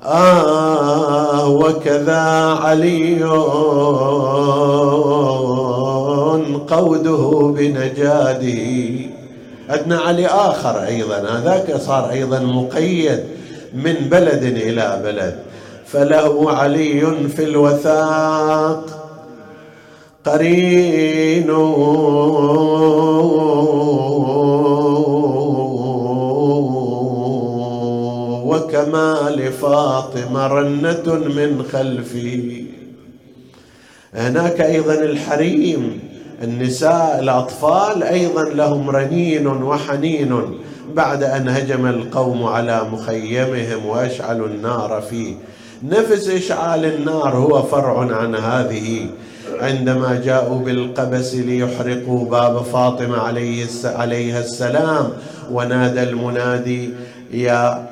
آه 0.05 1.49
وكذا 1.49 2.23
علي 2.63 3.23
قوده 6.67 7.53
بنجاده. 7.57 9.04
أدنى 9.69 9.95
علي 9.95 10.27
آخر 10.27 10.83
أيضا. 10.85 11.17
هذاك 11.17 11.75
صار 11.75 12.09
أيضا 12.09 12.39
مقيد 12.39 13.23
من 13.73 13.93
بلد 13.93 14.43
إلى 14.43 15.01
بلد. 15.03 15.35
فله 15.87 16.51
علي 16.51 17.01
في 17.35 17.43
الوثاق 17.43 19.01
قرين. 20.25 21.49
وكما 28.45 29.29
لفاطمة 29.29 30.47
رنة 30.47 31.13
من 31.13 31.63
خلفه 31.71 32.65
هناك 34.13 34.61
أيضا 34.61 34.93
الحريم 34.93 35.99
النساء 36.43 37.19
الأطفال 37.19 38.03
أيضا 38.03 38.43
لهم 38.43 38.89
رنين 38.89 39.47
وحنين 39.47 40.41
بعد 40.93 41.23
أن 41.23 41.49
هجم 41.49 41.85
القوم 41.85 42.43
على 42.43 42.81
مخيمهم 42.91 43.85
وأشعلوا 43.85 44.47
النار 44.47 45.03
فيه. 45.09 45.35
نفس 45.83 46.29
إشعال 46.29 46.85
النار 46.85 47.35
هو 47.35 47.63
فرع 47.63 48.15
عن 48.15 48.35
هذه. 48.35 49.07
عندما 49.59 50.21
جاءوا 50.25 50.59
بالقبس 50.59 51.35
ليحرقوا 51.35 52.25
باب 52.29 52.63
فاطمة 52.63 53.17
عليه 53.17 53.65
عليها 53.85 54.39
السلام 54.39 55.09
ونادى 55.51 56.03
المنادي 56.03 56.89
يا 57.33 57.87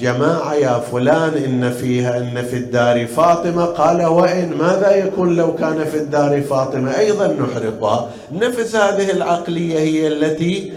جماعة 0.00 0.54
يا 0.54 0.78
فلان 0.78 1.32
إن 1.44 1.70
فيها 1.70 2.18
إن 2.18 2.42
في 2.42 2.56
الدار 2.56 3.06
فاطمة. 3.06 3.64
قال 3.64 4.06
وإن 4.06 4.54
ماذا 4.58 4.94
يكون 4.96 5.36
لو 5.36 5.54
كان 5.54 5.84
في 5.84 5.96
الدار 5.96 6.42
فاطمة؟ 6.42 6.98
أيضا 6.98 7.26
نحرقها. 7.26 8.10
نفس 8.32 8.76
هذه 8.76 9.10
العقلية 9.10 9.78
هي 9.78 10.08
التي 10.08 10.72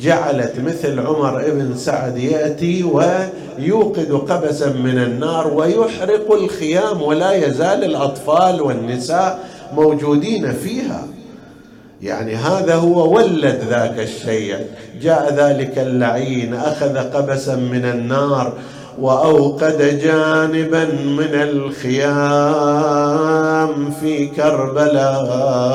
جعلت 0.00 0.52
مثل 0.58 1.00
عمر 1.00 1.40
ابن 1.40 1.76
سعد 1.76 2.18
يأتي 2.18 2.84
ويوقد 2.84 4.12
قبسا 4.12 4.72
من 4.72 4.98
النار 4.98 5.54
ويحرق 5.54 6.32
الخيام 6.32 7.02
ولا 7.02 7.32
يزال 7.32 7.84
الأطفال 7.84 8.62
والنساء 8.62 9.38
موجودين 9.74 10.52
فيها. 10.52 11.06
يعني 12.02 12.34
هذا 12.34 12.74
هو 12.74 13.14
ولد 13.14 13.60
ذاك 13.70 13.98
الشيء. 13.98 14.56
جاء 15.02 15.34
ذلك 15.34 15.78
اللعين 15.78 16.54
أخذ 16.54 16.98
قبسا 16.98 17.56
من 17.56 17.84
النار 17.84 18.52
وأوقد 18.98 19.98
جانبا 20.02 20.84
من 21.04 21.34
الخيام 21.34 22.30
في 24.00 24.26
كربلاء. 24.26 25.72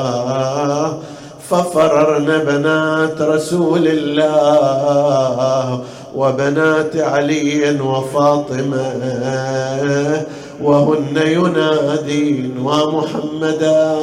ففررن 1.50 2.38
بنات 2.38 3.22
رسول 3.22 3.88
الله 3.88 5.84
وبنات 6.16 6.96
علي 6.96 7.80
وفاطمة 7.80 8.92
وهن 10.62 11.16
ينادين 11.16 12.58
ومحمدا. 12.62 13.98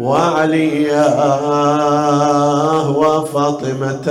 وعليا 0.00 1.06
وفاطمة 2.88 4.06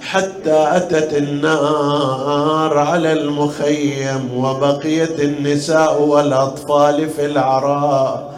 حتى 0.00 0.68
أتت 0.76 1.14
النار 1.16 2.78
على 2.78 3.12
المخيم 3.12 4.30
وبقيت 4.36 5.20
النساء 5.20 6.02
والأطفال 6.02 7.08
في 7.10 7.26
العراء 7.26 8.30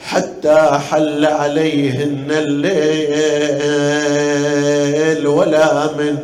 حتى 0.00 0.78
حل 0.90 1.24
عليهن 1.26 2.26
الليل 2.30 3.74
ولا 5.26 5.86
من 5.86 6.16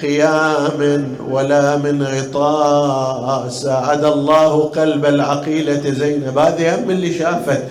خيام 0.00 1.04
ولا 1.30 1.76
من 1.76 2.02
غطاء 2.02 3.48
ساعد 3.48 4.04
الله 4.04 4.62
قلب 4.62 5.06
العقيلة 5.06 5.90
زينب. 5.90 6.38
هذه 6.38 6.74
هم 6.74 6.90
اللي 6.90 7.18
شافت 7.18 7.62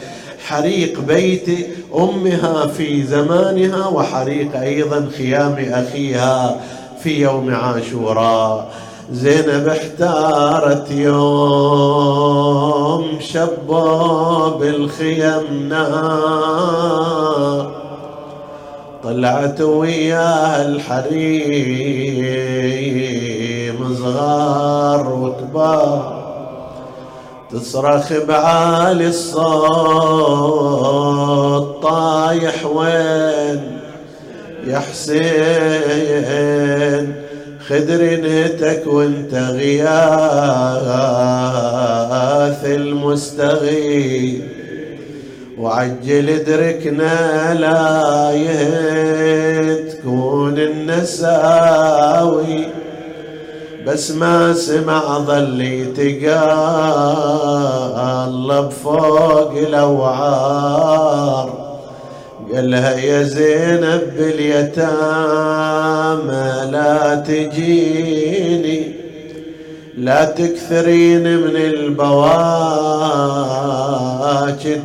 حريق 0.48 1.00
بيت 1.00 1.50
أمها 1.96 2.68
في 2.68 3.04
زمانها 3.04 3.88
وحريق 3.88 4.60
أيضا 4.60 5.10
خيام 5.18 5.56
أخيها 5.72 6.60
في 7.04 7.22
يوم 7.22 7.56
عاشوراء. 7.56 8.72
زينب 9.12 9.68
احتارت 9.68 10.92
يوم 10.92 12.26
شباب 13.20 14.64
الخيم 14.64 15.68
نار 15.70 16.96
طلعت 19.06 19.62
وياها 19.62 20.68
الحريم 20.68 22.06
صغار 23.96 25.14
وكبار 25.14 26.26
تصرخ 27.52 28.14
بعالي 28.28 29.08
الصوت 29.08 29.44
طايح 31.84 32.66
وين 32.66 33.80
يا 34.68 34.80
حسين؟ 34.80 35.26
خدر 37.68 38.16
نهتك 38.22 38.84
وانت 38.88 39.34
غياث 39.34 39.86
المستغيث. 42.66 44.55
وعجل 45.60 46.30
ادركنا 46.30 47.54
لا 47.54 48.32
تكون 49.90 50.58
النساوي. 50.58 51.76
بس 53.88 54.12
ما 54.12 54.54
سمع 54.54 55.18
ظل 55.18 55.62
يتقلب 55.62 56.30
فوق 58.84 59.52
الأوعار. 59.52 60.86
قالها 62.54 62.96
يا 62.96 63.24
زينب 63.24 64.02
باليتامى 64.18 64.86
لا 66.72 67.16
تجيني. 67.16 68.95
لا 69.98 70.26
تكثرين 70.26 71.38
من 71.38 71.56
البواكي 71.56 72.36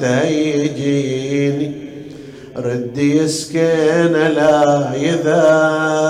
تهيجيني 0.00 1.72
ردي 2.56 3.16
يسكن 3.16 4.12
لا 4.12 4.90
يذوب 4.94 6.02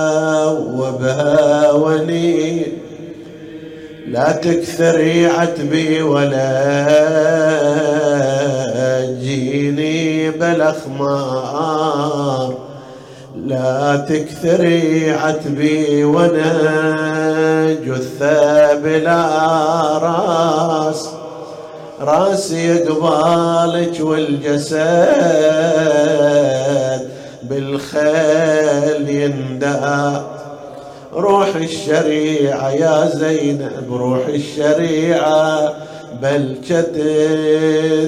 هاوني 1.02 2.62
لا 4.06 4.32
تكثري 4.32 5.26
عتبي 5.26 6.02
ولا 6.02 6.50
جيني 9.22 10.30
بالاخمار 10.30 11.90
لا 13.50 13.96
تكثري 14.08 15.10
عتبي 15.10 16.04
وأنا 16.04 17.72
جثة 17.86 18.74
بلا 18.74 19.22
راس. 19.98 21.08
راسي 22.00 22.78
قبالك 22.84 24.00
والجسد 24.00 24.80
بالخيل 27.42 29.08
يندى 29.08 29.76
روح 31.14 31.56
الشريعة 31.56 32.70
يا 32.70 33.10
زينب 33.14 33.86
روح 33.90 34.26
الشريعة 34.26 35.74
بل 36.22 36.56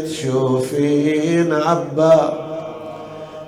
تشوفين 0.06 1.52
عبا. 1.52 2.51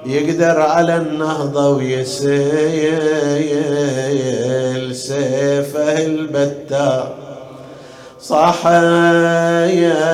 يقدر 0.06 0.60
على 0.60 0.96
النهضة 0.96 1.68
ويسيل 1.68 2.34
سيفه 4.96 6.06
البتار 6.06 7.14
صاح 8.20 8.66
يا 8.66 10.04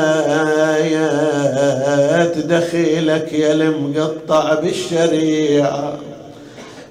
دخيلك 2.51 3.33
يا 3.33 3.53
المقطع 3.53 4.55
بالشريعة. 4.55 5.99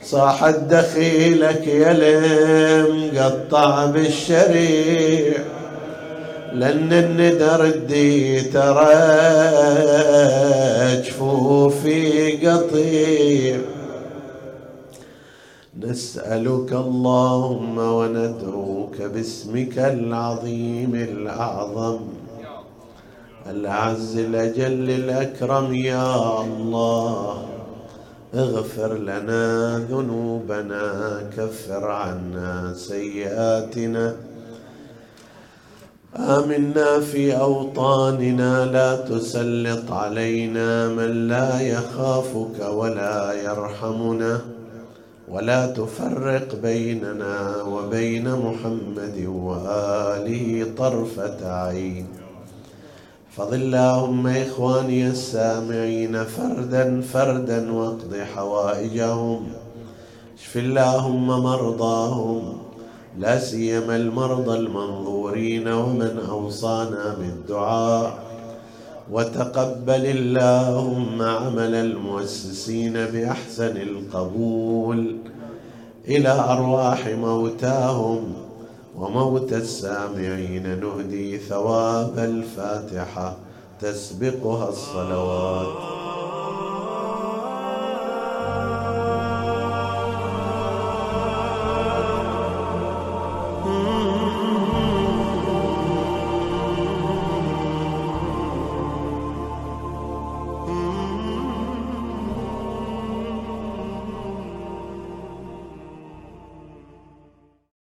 صاح 0.06 0.50
دخيلك 0.50 1.68
يا 1.68 1.92
المقطع 1.92 3.86
بالشريعة. 3.86 5.59
لأن 6.54 6.94
الندر 6.94 7.66
الدي 7.66 8.42
ترى 8.42 8.94
جفوفي 11.02 12.48
قطيع. 12.48 13.60
نسألك 15.80 16.74
اللهم 16.74 17.78
وندعوك 17.78 19.02
باسمك 19.02 19.78
العظيم 19.78 20.96
الأعظم. 20.96 22.00
الأعز 23.50 24.18
الأجل 24.18 24.90
الأكرم 24.90 25.74
يا 25.74 26.42
الله. 26.42 27.46
اغفر 28.36 28.94
لنا 28.98 29.78
ذنوبنا 29.90 30.84
كفر 31.38 31.92
عنا 31.92 32.74
سيئاتنا. 32.76 34.29
آمنا 36.18 37.00
في 37.00 37.38
أوطاننا 37.38 38.66
لا 38.66 38.96
تسلط 38.96 39.92
علينا 39.92 40.88
من 40.88 41.28
لا 41.28 41.62
يخافك 41.62 42.60
ولا 42.74 43.34
يرحمنا 43.34 44.42
ولا 45.28 45.68
تفرق 45.68 46.56
بيننا 46.62 47.62
وبين 47.64 48.36
محمد 48.36 49.26
وآله 49.26 50.68
طرفة 50.78 51.66
عين. 51.68 52.08
فضل 53.38 53.56
اللهم 53.56 54.28
إخواني 54.28 55.08
السامعين 55.08 56.24
فردا 56.24 57.02
فردا 57.02 57.72
واقض 57.72 58.16
حوائجهم 58.36 59.48
اشف 60.40 60.58
اللهم 60.58 61.28
مرضاهم 61.28 62.69
لا 63.18 63.40
سيما 63.40 63.96
المرضى 63.96 64.60
المنظورين 64.60 65.68
ومن 65.68 66.26
أوصانا 66.30 67.16
بالدعاء. 67.20 68.30
وتقبل 69.12 70.06
اللهم 70.06 71.22
عمل 71.22 71.76
المؤسسين 71.76 72.94
بأحسن 72.94 73.78
القبول 73.78 75.16
إلى 76.08 76.30
أرواح 76.30 77.08
موتاهم 77.08 78.34
وموت 78.96 79.54
السامعين. 79.54 80.80
نهدي 80.80 81.38
ثواب 81.38 82.20
الفاتحة 82.20 83.38
تسبقها 83.82 84.70
الصلوات. 84.70 86.09